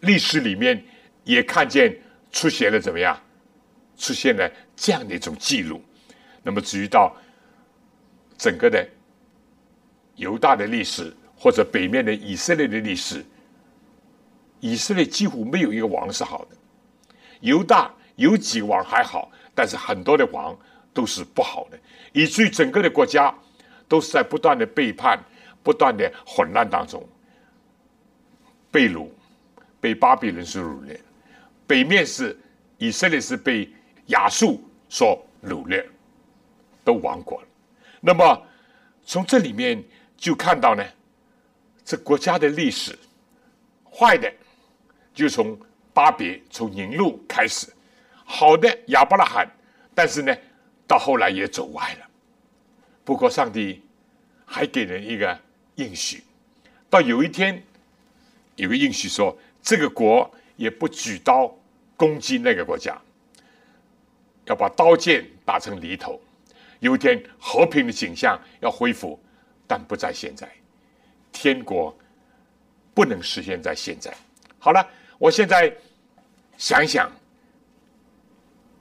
[0.00, 0.82] 历史里面，
[1.24, 1.94] 也看见
[2.32, 3.20] 出现了怎么样，
[3.98, 5.84] 出现了这样的一种记录。
[6.42, 7.14] 那么至于到
[8.36, 8.86] 整个的
[10.16, 13.24] 犹大的历史，或者北面的以色列的历史，
[14.60, 16.56] 以色列几乎没有一个王是好的。
[17.40, 20.56] 犹大有几个王还好，但是很多的王
[20.92, 21.78] 都是不好的，
[22.12, 23.34] 以至于整个的国家
[23.88, 25.18] 都是在不断的背叛、
[25.62, 27.06] 不断的混乱当中。
[28.70, 29.08] 被掳，
[29.80, 30.96] 被巴比伦所掳掠；
[31.66, 32.38] 北面是
[32.78, 33.70] 以色列是被
[34.06, 35.86] 亚述所掳掠。
[36.84, 37.48] 都亡国了。
[38.06, 38.40] 那么
[39.04, 39.82] 从这里面
[40.16, 40.86] 就看到呢，
[41.84, 42.96] 这国家的历史
[43.84, 44.32] 坏的
[45.12, 45.58] 就从
[45.92, 47.66] 巴别、从宁路开始，
[48.24, 49.50] 好的亚伯拉罕，
[49.92, 50.32] 但是呢，
[50.86, 52.06] 到后来也走歪了。
[53.04, 53.82] 不过上帝
[54.44, 55.36] 还给人一个
[55.74, 56.22] 应许，
[56.88, 57.60] 到有一天
[58.54, 61.52] 有个应许说，这个国也不举刀
[61.96, 62.96] 攻击那个国家，
[64.44, 66.20] 要把刀剑打成犁头。
[66.86, 69.18] 有一天，和平的景象要恢复，
[69.66, 70.48] 但不在现在。
[71.32, 71.94] 天国
[72.94, 74.14] 不能实现在现在。
[74.56, 75.74] 好了，我现在
[76.56, 77.10] 想一想，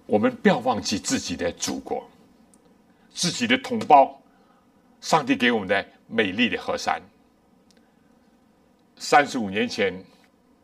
[0.05, 2.07] 我们不要忘记自己的祖国、
[3.11, 4.21] 自己的同胞，
[5.01, 7.01] 上帝给我们的美丽的河山。
[8.97, 9.91] 三十五年前，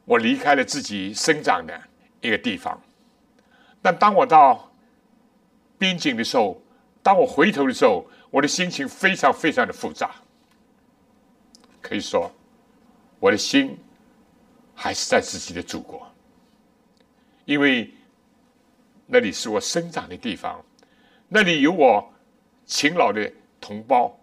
[0.06, 1.82] 我离开了自己生长的
[2.22, 2.80] 一个地方，
[3.82, 4.72] 但当我到
[5.80, 6.62] 边境的时候，
[7.04, 10.16] 当我回头的时候，我的心情非常非常的复杂。
[11.82, 12.32] 可以说，
[13.20, 13.78] 我的心
[14.76, 16.08] 还是在自己的祖国，
[17.46, 17.92] 因为
[19.08, 20.64] 那里是我生长的地方，
[21.28, 22.14] 那里有我
[22.66, 24.16] 勤劳的同胞，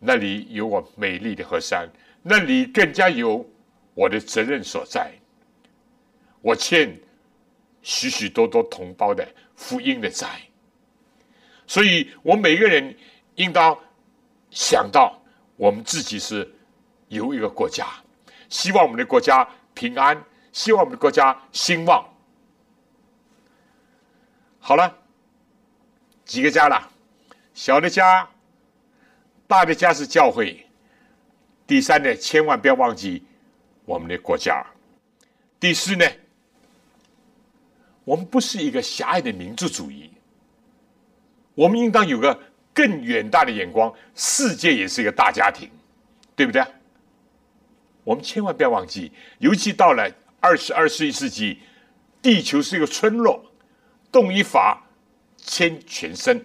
[0.00, 1.88] 那里有我美丽的河山，
[2.22, 3.48] 那里更加有
[3.94, 5.12] 我的责任所在。
[6.42, 6.94] 我欠
[7.80, 10.40] 许许多多同胞的福音的债。
[11.66, 12.96] 所以，我每个人
[13.36, 13.76] 应当
[14.50, 15.18] 想到，
[15.56, 16.54] 我们自己是
[17.08, 17.86] 有一个国家，
[18.48, 22.06] 希望我们的国家平安，希望我们的国家兴旺。
[24.60, 24.96] 好了，
[26.24, 26.90] 几个家了，
[27.54, 28.28] 小的家，
[29.46, 30.66] 大的家是教会。
[31.66, 33.24] 第三呢，千万不要忘记
[33.84, 34.64] 我们的国家。
[35.58, 36.06] 第四呢，
[38.04, 40.10] 我们不是一个狭隘的民族主义。
[41.54, 42.38] 我们应当有个
[42.72, 45.70] 更远大的眼光，世界也是一个大家庭，
[46.34, 46.64] 对不对？
[48.02, 51.60] 我们千万不要忘记，尤其到了二十二十一世纪，
[52.20, 53.42] 地球是一个村落，
[54.10, 54.82] 动一法
[55.38, 56.44] 牵全身。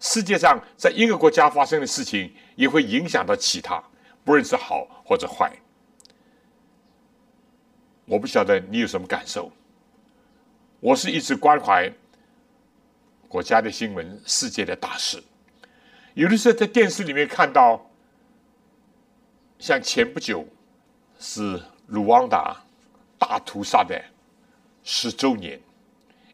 [0.00, 3.82] 世界上在一个国家发生的事情，也会影响到其他，
[4.24, 5.52] 不论是好或者坏。
[8.06, 9.52] 我不晓得你有什么感受。
[10.80, 11.92] 我是一直关怀
[13.30, 15.22] 国家的新闻、世界的大事。
[16.14, 17.80] 有的时候在电视里面看到，
[19.60, 20.44] 像前不久
[21.20, 22.60] 是卢旺达
[23.16, 24.04] 大屠杀的
[24.82, 25.60] 十周年，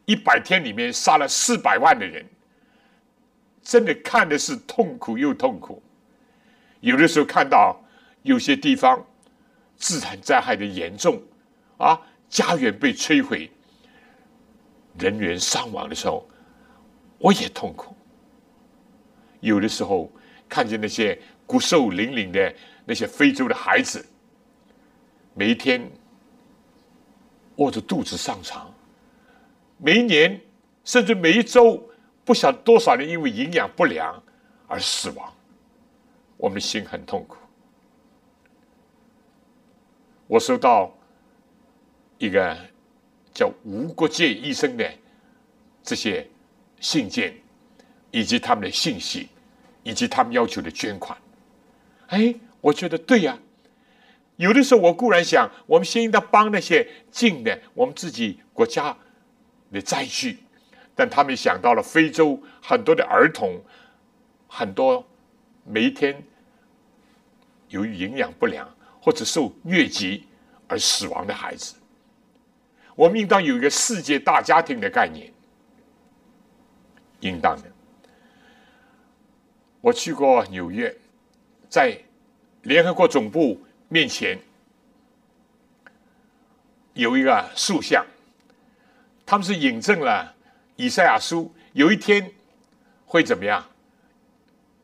[0.07, 2.25] 一百天里面杀了四百万的人。
[3.63, 5.83] 真的看的是痛苦又痛苦，
[6.81, 7.79] 有的时候看到
[8.23, 9.05] 有些地方
[9.77, 11.21] 自然灾害的严重
[11.77, 13.51] 啊，家园被摧毁，
[14.99, 16.27] 人员伤亡的时候，
[17.19, 17.95] 我也痛苦。
[19.41, 20.11] 有的时候
[20.49, 22.55] 看见那些骨瘦嶙嶙的
[22.85, 24.05] 那些非洲的孩子，
[25.35, 25.91] 每一天
[27.57, 28.73] 饿着肚子上场，
[29.79, 30.41] 每一年
[30.85, 31.83] 甚至每一周。
[32.25, 34.21] 不晓得多少人因为营养不良
[34.67, 35.33] 而死亡，
[36.37, 37.37] 我们的心很痛苦。
[40.27, 40.93] 我收到
[42.19, 42.59] 一个
[43.33, 44.93] 叫无国界医生的
[45.85, 46.29] 这些
[46.81, 47.35] 信件，
[48.11, 49.29] 以及他们的信息，
[49.83, 51.17] 以及他们要求的捐款。
[52.09, 53.39] 哎，我觉得对呀。
[54.37, 58.95] 有的时候我固然想，我们先应当帮那些近的我们自己国家
[59.73, 60.39] 的灾区。
[60.95, 63.61] 但他们想到了非洲很多的儿童，
[64.47, 65.07] 很多
[65.65, 66.23] 每一天
[67.69, 68.67] 由于营养不良
[69.01, 70.27] 或者受疟疾
[70.69, 71.75] 而死亡的孩子，
[72.95, 75.33] 我们应当有一个世界大家庭的概念，
[77.21, 77.71] 应当的。
[79.81, 80.95] 我去过纽约，
[81.69, 81.97] 在
[82.63, 84.39] 联合国总部面前
[86.95, 88.05] 有一个塑像，
[89.25, 90.35] 他们是引证了。
[90.77, 92.33] 以赛亚书有一天
[93.07, 93.65] 会怎么样？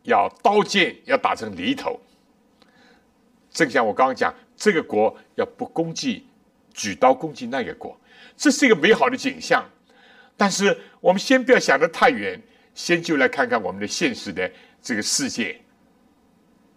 [0.05, 2.01] 要刀剑要打成犁头。
[3.51, 6.27] 正像我刚刚讲，这个国要不攻击，
[6.73, 7.99] 举刀攻击那个国，
[8.37, 9.69] 这是一个美好的景象。
[10.37, 12.41] 但是我们先不要想得太远，
[12.75, 15.61] 先就来看看我们的现实的这个世界，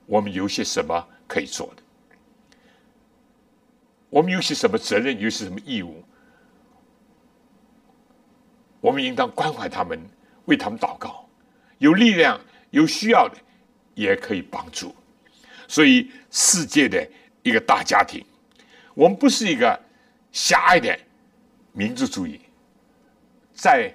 [0.06, 1.82] 我们有些什么可以做的？
[4.10, 5.20] 我们有些什么责任？
[5.20, 6.04] 有些什么义务？
[8.80, 10.00] 我们应当关怀他们，
[10.46, 11.28] 为他们祷告，
[11.80, 12.40] 有力量、
[12.70, 13.36] 有需要的，
[13.96, 14.96] 也可以帮助。
[15.68, 17.06] 所以，世界的
[17.42, 18.24] 一个大家庭，
[18.94, 19.78] 我们不是一个
[20.32, 20.98] 狭隘的
[21.74, 22.40] 民族主义，
[23.56, 23.92] 在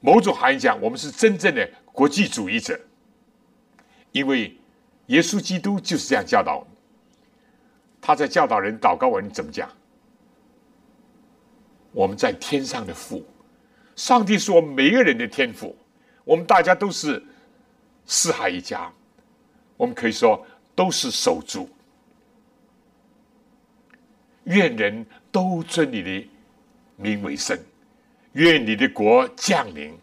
[0.00, 2.80] 某种含义讲，我们是真正的国际主义者。
[4.10, 4.58] 因为
[5.06, 6.68] 耶稣基督就是这样教导我们。
[8.00, 9.70] 他在教导人祷告文怎么讲？
[11.92, 13.24] 我们在天上的父。
[13.94, 15.76] 上帝是我们每一个人的天赋，
[16.24, 17.22] 我们大家都是
[18.06, 18.90] 四海一家，
[19.76, 20.44] 我们可以说
[20.74, 21.68] 都是守主。
[24.44, 26.28] 愿人都尊你的
[26.96, 27.56] 名为圣，
[28.32, 29.96] 愿你的国降临，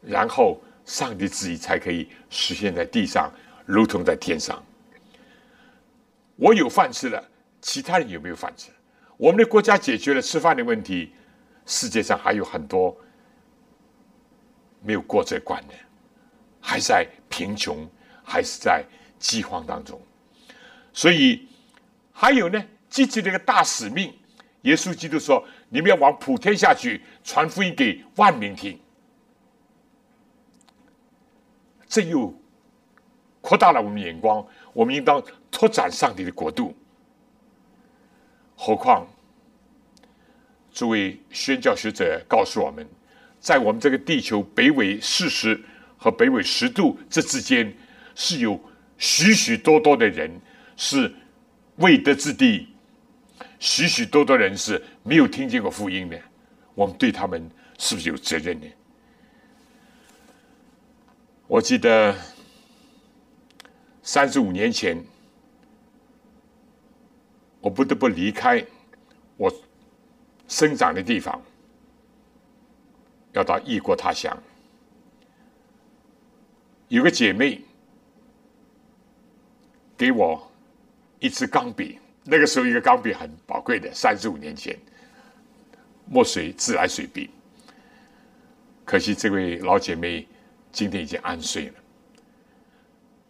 [0.00, 3.32] 然后上帝旨意才可以实现在地上，
[3.66, 4.62] 如同在天上。
[6.36, 7.22] 我有饭吃了，
[7.60, 8.70] 其他人有没有饭吃？
[9.16, 11.12] 我们的国家解决了吃饭的问题。
[11.64, 12.96] 世界上还有很多
[14.82, 15.74] 没有过这关的，
[16.60, 17.88] 还在贫穷，
[18.24, 18.84] 还是在
[19.20, 20.00] 饥荒当中。
[20.92, 21.46] 所以
[22.10, 22.60] 还有呢，
[22.90, 24.12] 积极的一个大使命。
[24.62, 28.78] 耶稣基督说：“你们要往普天下去，传福音给万民听。”
[31.88, 32.34] 这又
[33.40, 34.44] 扩大了我们眼光。
[34.72, 36.74] 我们应当拓展上帝的国度。
[38.56, 39.06] 何况。
[40.72, 42.88] 诸位宣教学者告诉我们，
[43.38, 45.62] 在我们这个地球北纬四十
[45.98, 47.70] 和北纬十度这之间，
[48.14, 48.58] 是有
[48.96, 50.30] 许许多多的人
[50.78, 51.14] 是
[51.76, 52.71] 未得之地，
[53.62, 56.20] 许许多多人是没有听见过福音的。
[56.74, 57.48] 我们对他们
[57.78, 58.66] 是不是有责任呢？
[61.46, 62.12] 我记得
[64.02, 65.00] 三十五年前，
[67.60, 68.64] 我不得不离开
[69.36, 69.50] 我。
[70.48, 71.40] 生长的地方，
[73.32, 74.36] 要到异国他乡。
[76.88, 77.62] 有个姐妹
[79.96, 80.50] 给我
[81.20, 84.78] 一支钢笔，那个时候一个钢笔很宝贵的，三十五年前，
[86.06, 87.30] 墨水自来水笔。
[88.84, 90.26] 可惜这位老姐妹
[90.70, 91.74] 今天已经安睡了。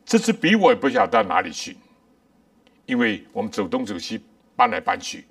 [0.04, 1.76] 这支笔我也不晓得到哪里去，
[2.86, 4.20] 因为我们走东走西，
[4.56, 5.24] 搬来搬去。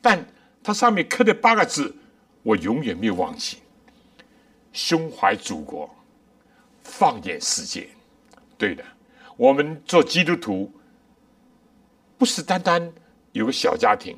[0.00, 0.24] 但
[0.62, 1.94] 它上面刻的八个字，
[2.42, 3.58] 我永远没有忘记：
[4.72, 5.88] 胸怀祖国，
[6.84, 7.88] 放眼世界。
[8.58, 8.84] 对的，
[9.36, 10.72] 我们做基督徒，
[12.22, 12.92] 不是单单
[13.32, 14.16] 有个小家庭，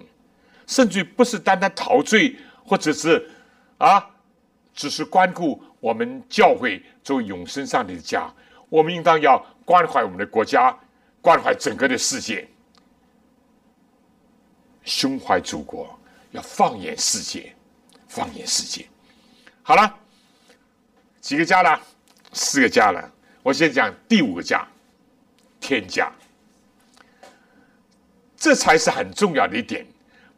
[0.67, 3.31] 甚至不是单单陶醉，或者是
[3.79, 4.11] 啊，
[4.75, 8.31] 只是关顾我们教会作为永生上帝的家。
[8.69, 10.79] 我们应当要关怀我们的国家，
[11.23, 12.47] 关怀整个的世界。
[14.83, 15.99] 胸怀祖国，
[16.33, 17.57] 要放眼世界，
[18.07, 18.87] 放眼世界。
[19.63, 19.99] 好了，
[21.23, 21.81] 几个家了？
[22.35, 23.11] 四个家了。
[23.43, 24.69] 我先讲第五个家，
[25.59, 26.13] 天家。
[28.45, 29.87] 这才是很重要的一点。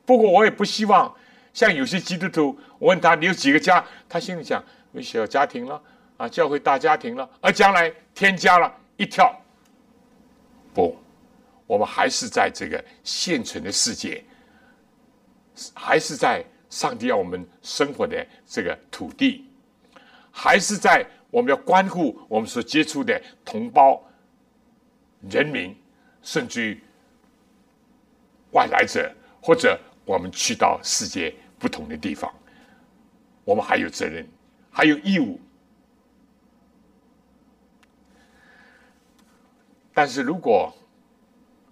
[0.04, 1.12] 不过我也不希望
[1.52, 5.82] 像有些基督徒，我问他你有几个家，他心里想有小家庭了
[6.16, 9.36] 啊，教会大家庭了，而将来添加了一跳。
[10.72, 10.96] 不，
[11.66, 14.22] 我们还是在这个现存的世界。
[15.74, 19.50] 还是在上帝要我们生活的这个土地，
[20.30, 24.00] 还是在我们要关顾我们所接触的同胞、
[25.28, 25.74] 人民，
[26.22, 26.80] 甚至于
[28.56, 32.32] 外来者，或者我们去到世界不同的地方，
[33.44, 34.26] 我们还有责任，
[34.70, 35.38] 还有义务。
[39.92, 40.74] 但是如果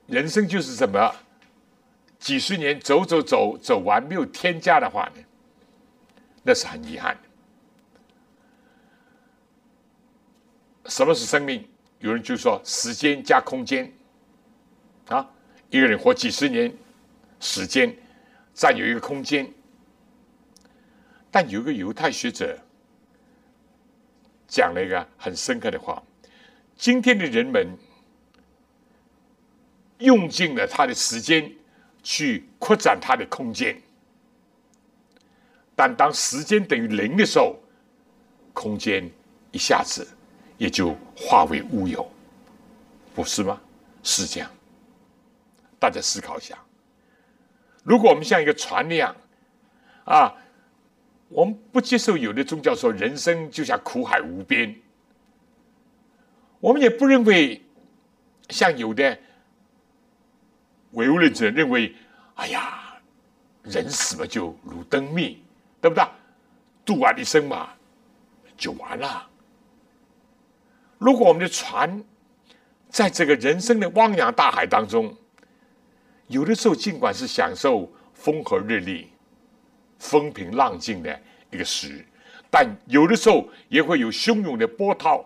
[0.07, 1.15] 人生就是什么？
[2.19, 5.23] 几十年走走走走完没有添加的话呢，
[6.43, 7.29] 那是很遗憾的。
[10.91, 11.69] 什么是生命？
[11.99, 13.93] 有人就说时间加空间，
[15.75, 16.73] 一个人活几十年，
[17.41, 17.93] 时间
[18.55, 19.45] 占有一个空间。
[21.33, 22.57] 但有个犹太学者
[24.47, 26.01] 讲了一个很深刻的话：
[26.77, 27.77] 今天的人们
[29.99, 31.53] 用尽了他的时间。
[32.07, 33.81] 去扩展他的空间，
[35.75, 37.59] 但当时间等于零的时候，
[38.53, 39.11] 空间
[39.53, 40.07] 一下子
[40.59, 42.07] 也就化为乌有，
[43.15, 43.59] 不是吗？
[44.03, 44.51] 是这样。
[45.85, 46.57] 大家思考一下，
[47.83, 49.15] 如果我们像一个船那样，
[50.07, 50.35] 啊，
[51.29, 54.75] 我们不接受有的宗教说人生就像苦海无边，
[56.59, 57.63] 我们也不认为
[58.49, 59.19] 像有的。
[60.93, 61.95] 唯物论者认为
[62.37, 62.97] ：“哎呀，
[63.65, 65.37] 人死了就如灯灭，
[65.83, 66.03] 对不对？
[66.83, 67.69] 度完一生嘛，
[68.57, 69.29] 就完了。
[70.97, 72.03] 如果我们的船
[72.89, 75.15] 在这个人生的汪洋大海当中，
[76.29, 79.11] 有的时候尽管是享受风和日丽、
[79.99, 81.21] 风平浪静的
[81.51, 82.05] 一个时，
[82.51, 85.25] 但有的时候也会有汹涌的波涛，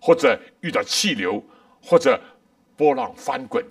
[0.00, 1.42] 或者遇到气流，
[1.82, 2.20] 或者
[2.76, 3.64] 波浪翻滚。”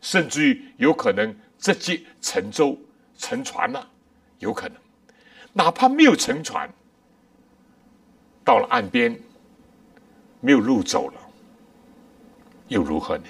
[0.00, 2.76] 甚至于有可能直接沉舟
[3.16, 3.88] 沉船了，
[4.38, 4.76] 有可能，
[5.54, 6.70] 哪怕没有沉船，
[8.44, 9.18] 到了岸边
[10.40, 11.20] 没有路走了，
[12.68, 13.24] 又如何呢？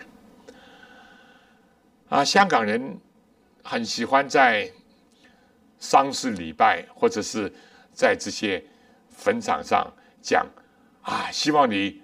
[2.14, 2.96] 啊，香港人
[3.64, 4.70] 很喜欢在
[5.80, 7.52] 丧事礼拜或者是
[7.92, 8.64] 在这些
[9.10, 9.92] 坟场上
[10.22, 10.46] 讲
[11.02, 12.00] 啊，希望你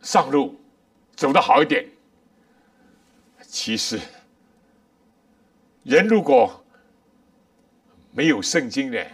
[0.00, 0.60] 上路
[1.16, 1.84] 走得好一点。
[3.40, 3.98] 其实，
[5.82, 6.64] 人如果
[8.12, 9.04] 没有圣经的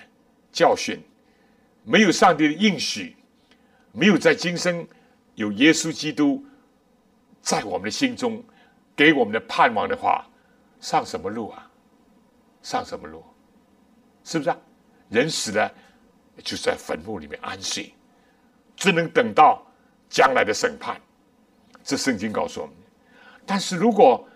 [0.53, 1.03] 教训，
[1.85, 3.17] 没有上帝的应许，
[3.93, 4.87] 没有在今生
[5.37, 6.45] 有耶稣基督
[7.41, 8.45] 在我们的心中
[8.99, 10.27] 给我们的盼望的话，
[10.81, 11.71] 上什么路啊？
[12.65, 13.25] 上什么路？
[14.25, 14.59] 是不是啊？
[15.09, 15.73] 人死了
[16.43, 17.95] 就在坟墓里面安息，
[18.75, 19.65] 只能等到
[20.11, 21.01] 将来的审判。
[21.85, 22.75] 这圣经告诉我们。
[23.47, 24.29] 但是如果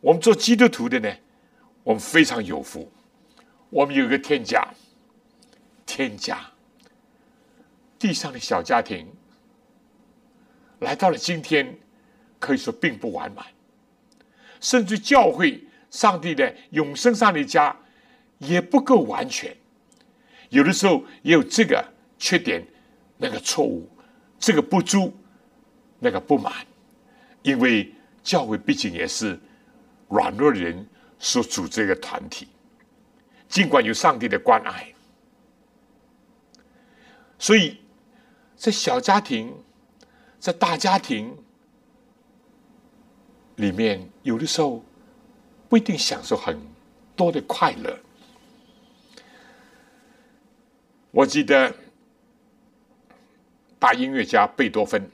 [0.00, 1.12] 我们做基督徒的呢，
[1.82, 2.88] 我们非常有福，
[3.68, 4.64] 我们有一个天家，
[5.84, 6.38] 天家，
[7.98, 9.12] 地上的小家庭，
[10.78, 11.76] 来到了今天，
[12.38, 13.44] 可以说并不完满，
[14.60, 17.76] 甚至教会上帝的永生上的家
[18.38, 19.56] 也不够完全，
[20.50, 21.84] 有的时候也有这个
[22.18, 22.66] 缺点，
[23.18, 23.88] 那个错误，
[24.38, 25.12] 这个不足，
[25.98, 26.52] 那个不满，
[27.42, 27.92] 因为。
[28.26, 29.38] 教会毕竟也是
[30.08, 30.84] 软弱的人
[31.16, 32.48] 所组织一个团体，
[33.46, 34.92] 尽管有上帝的关爱，
[37.38, 37.78] 所以
[38.56, 39.54] 在小家庭、
[40.40, 41.38] 在大家庭
[43.56, 44.82] 里面，有的时候
[45.68, 46.58] 不一定享受很
[47.14, 47.98] 多的快乐。
[51.10, 51.74] 我记得
[53.78, 55.10] 大音乐家贝多芬，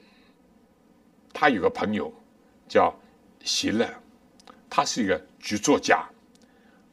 [1.33, 2.13] 他有个朋友
[2.67, 2.93] 叫。
[3.45, 3.85] 席勒，
[4.69, 6.07] 他是一个剧作家。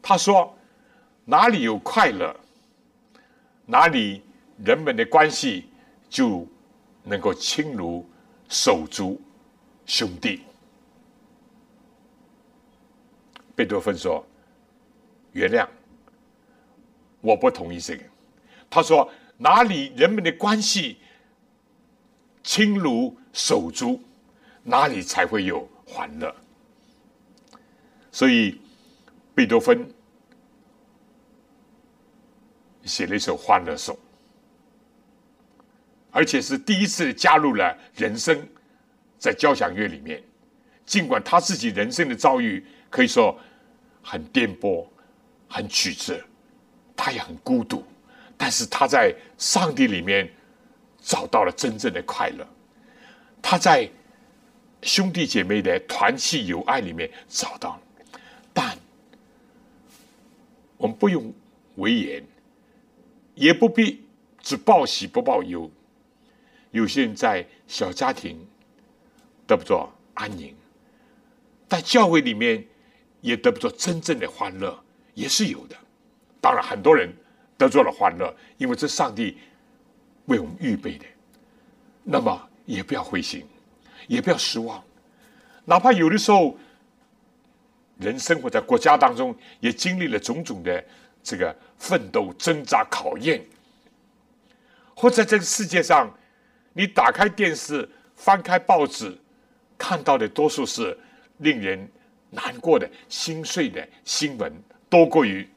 [0.03, 0.53] 他说
[1.25, 2.35] ：“哪里有快乐，
[3.67, 4.21] 哪里
[4.65, 5.69] 人们的关系
[6.09, 6.45] 就
[7.05, 8.05] 能够亲如
[8.49, 9.21] 手足
[9.87, 10.43] 兄弟。”
[13.61, 14.25] 贝多芬说
[15.33, 15.69] ：“原谅，
[17.21, 18.03] 我不同意这个。”
[18.71, 19.07] 他说
[19.37, 20.97] ：“哪里人们的关系
[22.43, 24.01] 亲如手足，
[24.63, 26.35] 哪里才会有欢乐。”
[28.11, 28.59] 所以。
[29.33, 29.89] 贝多芬
[32.85, 33.97] 写了一首欢乐颂，
[36.11, 38.47] 而且是第一次加入了人声
[39.19, 40.23] 在交响乐里面。
[40.85, 43.39] 尽管他自己人生的遭遇可以说
[44.03, 44.87] 很颠簸、
[45.49, 46.21] 很曲折，
[46.97, 47.85] 他也很孤独，
[48.37, 50.31] 但是他在上帝里面
[51.01, 52.47] 找到了真正的快乐。
[53.43, 53.89] 他在
[54.83, 57.83] 兄弟姐妹的团契友爱里面找到了，
[58.53, 58.79] 但。
[60.77, 61.31] 我们不用
[61.75, 62.25] 为言，
[63.35, 64.03] 也不必
[64.41, 65.71] 只报喜不报忧。
[66.71, 68.49] 有些人在小家庭
[69.47, 70.57] 得不到安宁，
[71.69, 72.65] 在教会里面
[73.21, 74.79] 也得不到真正的欢乐，
[75.15, 75.77] 也是有的。
[76.41, 77.13] 当然，很多人
[77.57, 79.39] 得着了欢乐，因为这上帝
[80.27, 81.05] 为我们预备的。
[82.03, 83.47] 那么，也不要灰心，
[84.07, 84.83] 也不要失望，
[85.65, 86.57] 哪怕有的时候。
[87.99, 90.83] 人生活在国家当中，也经历了种种的
[91.23, 93.45] 这个奋斗、挣扎、考验。
[94.95, 96.11] 或在这个世界上，
[96.73, 99.15] 你打开电视、翻开报纸，
[99.77, 100.99] 看到的多数是
[101.41, 101.87] 令人
[102.31, 104.53] 难过的、心碎的新闻，
[104.89, 105.49] 多过于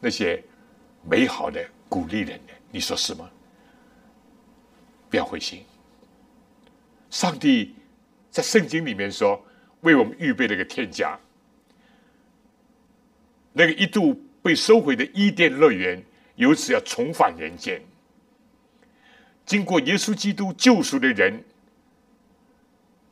[0.00, 0.42] 那些
[1.02, 2.52] 美好的、鼓励人的。
[2.70, 3.30] 你说是吗？
[5.08, 5.64] 不要灰心。
[7.10, 7.74] 上帝
[8.30, 9.44] 在圣经里面说。
[9.82, 11.18] 为我们预备了一个天家，
[13.54, 17.80] 那个一度被收回的伊甸乐园，由此要重返人间。
[19.46, 21.42] 经过耶稣基督救赎的人，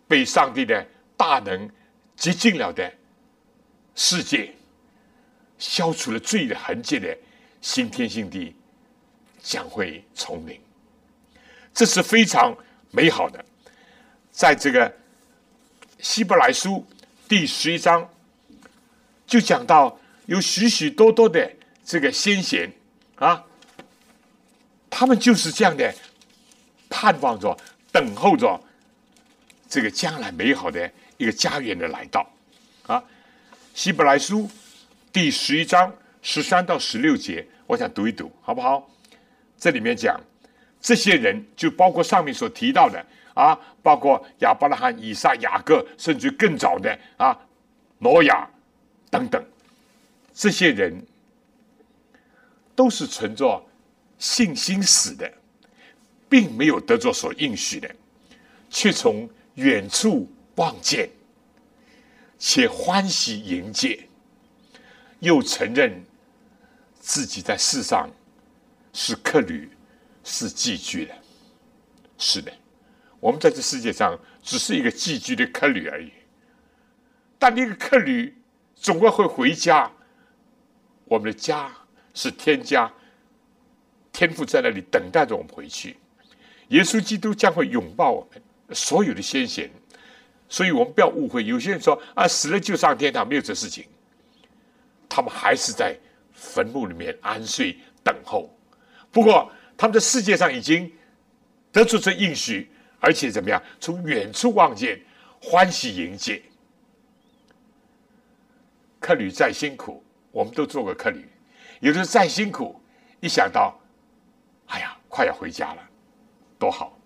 [0.07, 0.87] 被上帝的
[1.17, 1.67] 大能
[2.19, 2.93] 洁净了的
[3.95, 4.53] 世界，
[5.59, 7.17] 消除了罪的痕迹的
[7.61, 8.55] 新天新地，
[9.41, 10.61] 将会重临。
[11.73, 12.53] 这是非常
[12.91, 13.45] 美好的，
[14.31, 14.93] 在这个。
[16.01, 16.87] 希伯来书
[17.27, 18.09] 第十一章
[19.27, 21.53] 就讲到有许许多多的
[21.85, 22.73] 这个先贤
[23.17, 23.45] 啊，
[24.89, 25.93] 他们就是这样的
[26.89, 27.59] 盼望着、
[27.91, 28.63] 等候着
[29.69, 30.89] 这个将来美好的
[31.19, 32.27] 一个家园的来到
[32.87, 33.05] 啊。
[33.75, 34.49] 希伯来书
[35.13, 35.93] 第十一章
[36.23, 38.89] 十三到十六节，我想读一读，好不好？
[39.59, 40.19] 这里面讲
[40.81, 43.05] 这些人，就包括上面所提到的。
[43.35, 47.39] 啊，包括亚伯拉罕、以撒、雅各，甚至更早的啊，
[47.99, 48.51] 挪亚
[49.11, 49.41] 等等，
[50.35, 51.01] 这些人
[52.75, 53.65] 都是存着
[54.19, 55.33] 信心死的，
[56.29, 57.89] 并没有得着所应许的，
[58.69, 60.29] 却从远处
[60.59, 61.09] 望见，
[62.37, 64.09] 且欢喜迎接，
[65.21, 66.05] 又承认
[66.99, 68.11] 自己在世上
[68.93, 69.71] 是客旅，
[70.25, 71.15] 是寄居的，
[72.19, 72.53] 是的。
[73.21, 76.13] 我们在这世界上只是一个寄居的客旅而已，
[77.39, 78.37] 但那个客旅
[78.75, 79.91] 总归会回家。
[81.05, 81.73] 我们的家
[82.13, 82.93] 是天家，
[84.13, 85.97] 天父在那里等待着我们回去。
[86.69, 88.43] 耶稣基督将会拥抱我们
[88.75, 89.71] 所有的先贤，
[90.49, 91.45] 所以我们不要误会。
[91.45, 93.85] 有些人说啊，死了就上天堂，没有这事情。
[95.09, 95.97] 他们还是在
[96.33, 98.49] 坟墓里面安睡等候。
[99.11, 100.93] 不过他们在世界上已经
[101.73, 102.71] 得出这应许。
[103.01, 103.63] 而且怎么样？
[103.79, 105.01] 从远处望见，
[105.41, 106.43] 欢喜迎接。
[108.99, 111.25] 客旅再辛苦，我们都做过客旅。
[111.79, 112.83] 有的再辛苦，
[113.21, 113.81] 一想到，
[114.67, 115.89] 哎呀，快要回家了，
[116.59, 116.99] 多好！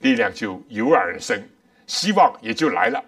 [0.00, 1.42] 力量就油然而生，
[1.86, 3.04] 希望也就来了，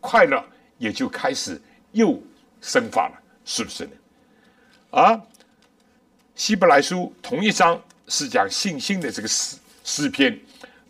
[0.00, 0.44] 快乐
[0.78, 1.60] 也就开始
[1.92, 2.20] 又
[2.60, 3.90] 生发了，是不是呢？
[4.90, 5.20] 啊，
[6.34, 10.38] 希伯来书同一章是讲信心的这个诗诗篇。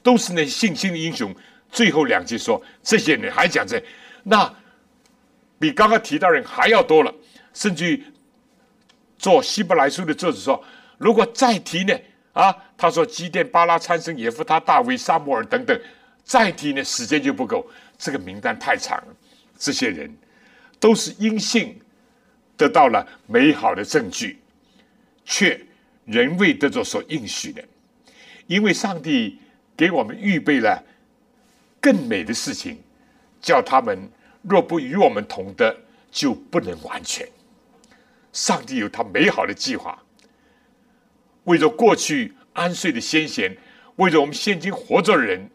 [0.01, 1.35] 都是那信心的英雄。
[1.71, 3.83] 最后两句说，这些人还讲这，
[4.23, 4.51] 那
[5.59, 7.13] 比刚刚提到人还要多了。
[7.53, 8.05] 甚至于
[9.19, 10.65] 做希伯来书的作者说，
[10.97, 11.95] 如果再提呢？
[12.33, 15.79] 啊，他说基甸、巴拉、参生、耶夫他、大卫、沙摩尔等等，
[16.29, 17.69] 再提呢，时间就不够。
[17.99, 19.03] 这个名单太长。
[19.59, 20.17] 这些人
[20.79, 21.77] 都是因信
[22.57, 24.39] 得到了美好的证据，
[25.25, 25.61] 却
[26.05, 27.65] 仍未得着所应许的，
[28.47, 29.41] 因为上帝。
[29.79, 30.83] 给我们预备了
[31.81, 32.83] 更美的事情，
[33.41, 34.11] 叫他们
[34.43, 35.79] 若不与我们同的，
[36.11, 37.25] 就不能完全。
[38.33, 40.03] 上帝有他美好的计划，
[41.45, 43.57] 为着过去安睡的先贤，
[43.95, 45.49] 为着我们现今活着的人，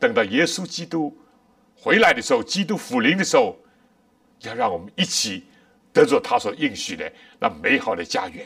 [0.00, 1.16] 等到耶稣基督
[1.76, 3.56] 回来的时候，基督复临的时候，
[4.40, 5.44] 要让我们一起
[5.92, 8.44] 得着他所应许的那美好的家园。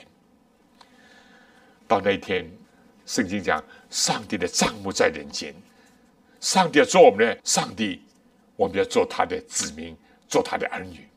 [1.89, 2.45] 到那一天，
[3.07, 5.55] 圣经讲，上帝的帐幕在人间，
[6.41, 8.03] 上帝要做我们的上帝，
[8.57, 9.97] 我们要做他的子民，
[10.29, 11.09] 做他的儿女。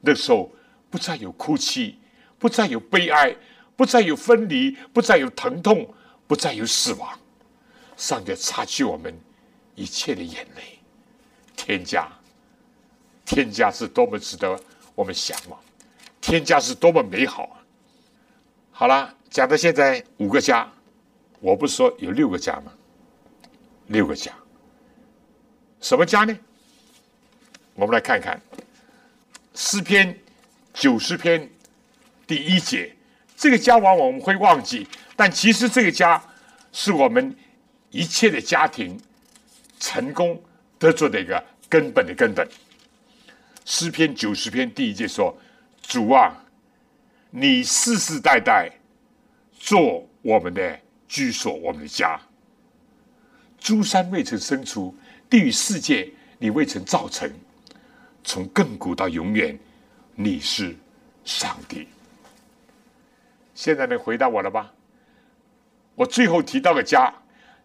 [0.00, 0.50] 那时候。
[0.88, 1.98] 不再有哭泣，
[2.38, 3.34] 不再有悲哀，
[3.74, 5.92] 不再有分离，不再有疼痛，
[6.28, 7.18] 不再有死亡。
[7.96, 9.12] 上帝擦去我们
[9.76, 10.80] 一切的眼泪。
[11.54, 12.08] 天家，
[13.24, 14.58] 天家是多么值得
[14.96, 15.60] 我们向往，
[16.20, 17.62] 天家是多么美好啊！
[18.72, 20.68] 好了，讲到现在五个家，
[21.38, 22.72] 我不是说有六个家吗？
[23.86, 24.32] 六个家，
[25.80, 26.36] 什么家呢？
[27.74, 28.40] 我们来看看
[29.54, 30.18] 诗篇。
[30.78, 31.50] 九十篇
[32.26, 32.94] 第一节，
[33.34, 36.22] 这个家往往我们会忘记，但其实这个家
[36.70, 37.34] 是我们
[37.88, 39.00] 一切的家庭
[39.78, 40.40] 成功
[40.78, 42.46] 得做的一个根本的根本。
[43.64, 45.36] 诗篇九十篇第一节说
[45.82, 46.34] ：“主啊，
[47.30, 48.70] 你世世代代
[49.58, 52.20] 做我们的居所，我们的家。
[53.58, 54.94] 诸山未曾生出，
[55.28, 56.08] 地狱世界
[56.38, 57.30] 你未曾造成，
[58.22, 59.58] 从亘古到永远。”
[60.18, 60.74] 你是
[61.26, 61.86] 上帝。
[63.54, 64.72] 现在能回答我了吧？
[65.94, 67.12] 我最后提到的家，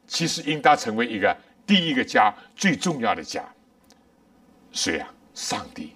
[0.06, 1.34] 其实应当成为一个
[1.72, 3.42] 第一个家，最重要的家。
[4.74, 5.08] 谁呀？
[5.34, 5.94] 上帝。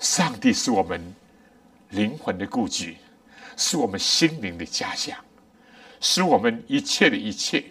[0.00, 1.00] 上帝是我们
[1.90, 2.96] 灵魂的故居，
[3.56, 5.16] 是我们心灵的家乡，
[6.00, 7.64] 是我们一切的一切。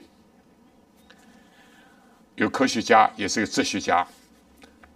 [2.35, 4.07] 有科学家，也是个哲学家，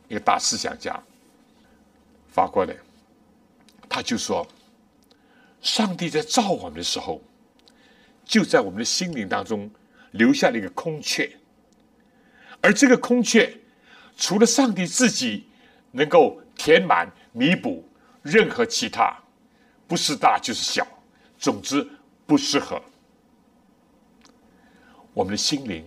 [0.08, 0.98] 一个大思想家。
[2.30, 2.80] 法国人，
[3.90, 4.48] 他就说
[5.62, 7.22] ：“上帝在造我们的时候，
[8.24, 9.70] 就在我们的心灵当中
[10.12, 11.30] 留下了一个空缺，
[12.62, 13.54] 而这个空缺，
[14.18, 15.46] 除了上帝自己
[15.92, 17.88] 能够填满、弥补，
[18.22, 19.18] 任何其他
[19.88, 20.86] 不是大就是小，
[21.38, 21.88] 总之
[22.26, 22.82] 不适合
[25.14, 25.86] 我们的心灵。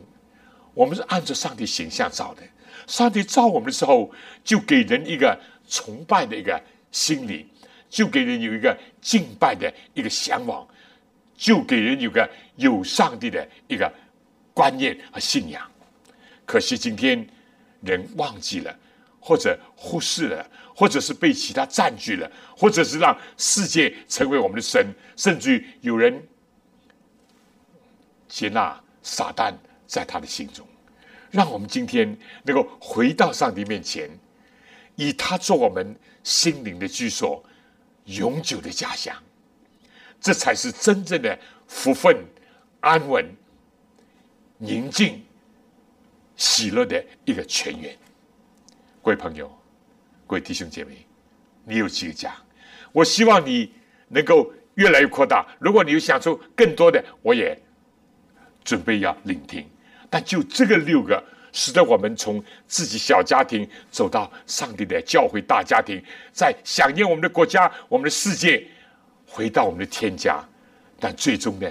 [0.74, 2.42] 我们是按照上帝形象造的，
[2.86, 4.10] 上帝造我们的时候，
[4.42, 6.60] 就给人一个。”崇拜的一个
[6.90, 7.48] 心理，
[7.88, 10.68] 就给人有一个敬拜的一个向往，
[11.34, 13.90] 就给人有个有上帝的一个
[14.52, 15.71] 观念和信仰。
[16.44, 17.26] 可惜今天
[17.80, 18.78] 人忘记了，
[19.20, 24.86] 或者忽视了，或者是被其他占据了，或者是让世界成为我们的神，
[25.16, 26.22] 甚至于有人
[28.28, 29.52] 接纳撒旦
[29.86, 30.66] 在他的心中。
[31.30, 34.10] 让我们今天能够回到上帝面前。
[34.96, 37.42] 以他做我们心灵的居所，
[38.04, 39.16] 永久的家乡，
[40.20, 41.36] 这才是真正的
[41.66, 42.14] 福分、
[42.80, 43.24] 安稳、
[44.58, 45.21] 宁静、
[46.42, 47.96] 喜乐的一个泉源。
[49.00, 49.46] 各位朋友，
[50.26, 51.06] 各位弟兄姐妹，
[51.64, 52.34] 你有几个家？
[52.90, 53.72] 我希望你
[54.08, 55.46] 能够越来越扩大。
[55.60, 57.56] 如果你有想出更多的，我也
[58.64, 59.64] 准备要聆听。
[60.10, 61.22] 但就这个六个。
[61.54, 68.66] 使得我们从自己小家庭走到上帝的教会大家庭，在想念我们的国家、我们的世界，
[69.26, 70.42] 回到我们的天家。
[70.98, 71.70] 但最终呢，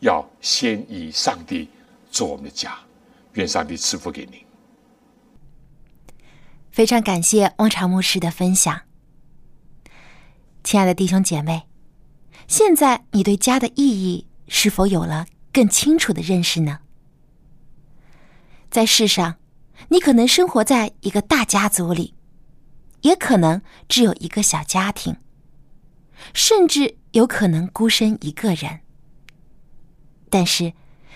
[0.00, 1.70] 要先以上帝
[2.10, 2.78] 做我们的家。
[3.34, 4.44] 愿上帝赐福给您。
[6.70, 8.82] 非常感谢汪长牧师的分享，
[10.64, 11.68] 亲爱的弟兄姐妹，
[12.48, 16.80] 现在你对家的意义是否有了更清楚的认识呢？
[18.70, 19.36] 在世上，
[19.90, 22.14] 你可能生活在一个大家族里，
[23.02, 25.16] 也可能只有一个小家庭，
[26.32, 28.80] 甚至有可能孤身一个人。
[30.28, 30.72] 但是，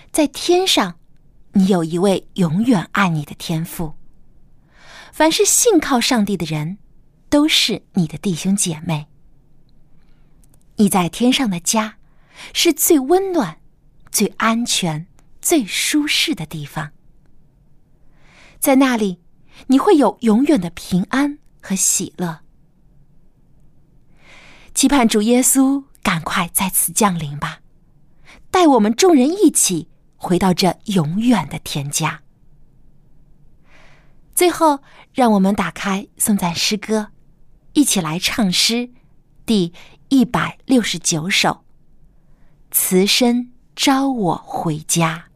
[0.09, 0.98] 在天上，
[1.53, 3.95] 你有一位永远爱你的天父。
[5.11, 6.77] 凡是信靠上帝的人，
[7.29, 9.07] 都是你的弟兄姐妹。
[10.77, 11.97] 你在天上的家，
[12.53, 13.59] 是最温暖、
[14.11, 15.07] 最安全、
[15.41, 16.91] 最舒适的地方。
[18.59, 19.19] 在那里，
[19.67, 22.39] 你会有永远的平安和喜乐。
[24.73, 27.59] 期盼主耶稣赶快在此降临吧，
[28.49, 29.88] 带我们众人一起
[30.19, 32.21] 回到这永远的田家。
[34.35, 37.07] 最后，让我们打开宋赞诗歌，
[37.73, 38.91] 一起来唱诗
[39.45, 39.73] 第
[40.09, 41.63] 一百六十九首：
[42.69, 45.28] 慈声招我回家。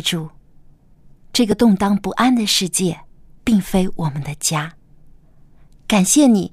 [0.00, 0.30] 亲爱的主，
[1.32, 3.00] 这个动荡不安的世界，
[3.44, 4.72] 并非我们的家。
[5.86, 6.52] 感谢你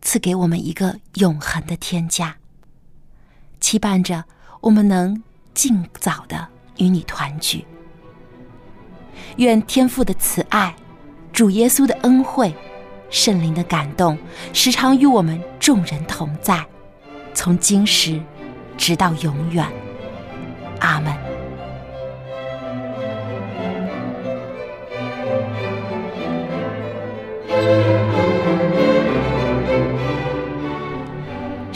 [0.00, 2.36] 赐给我们一个永恒的天家，
[3.60, 4.24] 期盼着
[4.62, 5.22] 我们能
[5.52, 7.66] 尽早的与你团聚。
[9.36, 10.74] 愿天父的慈爱、
[11.32, 12.54] 主耶稣的恩惠、
[13.10, 14.16] 圣灵的感动，
[14.54, 16.64] 时常与我们众人同在，
[17.34, 18.22] 从今时
[18.78, 19.66] 直到永远。
[20.80, 21.25] 阿门。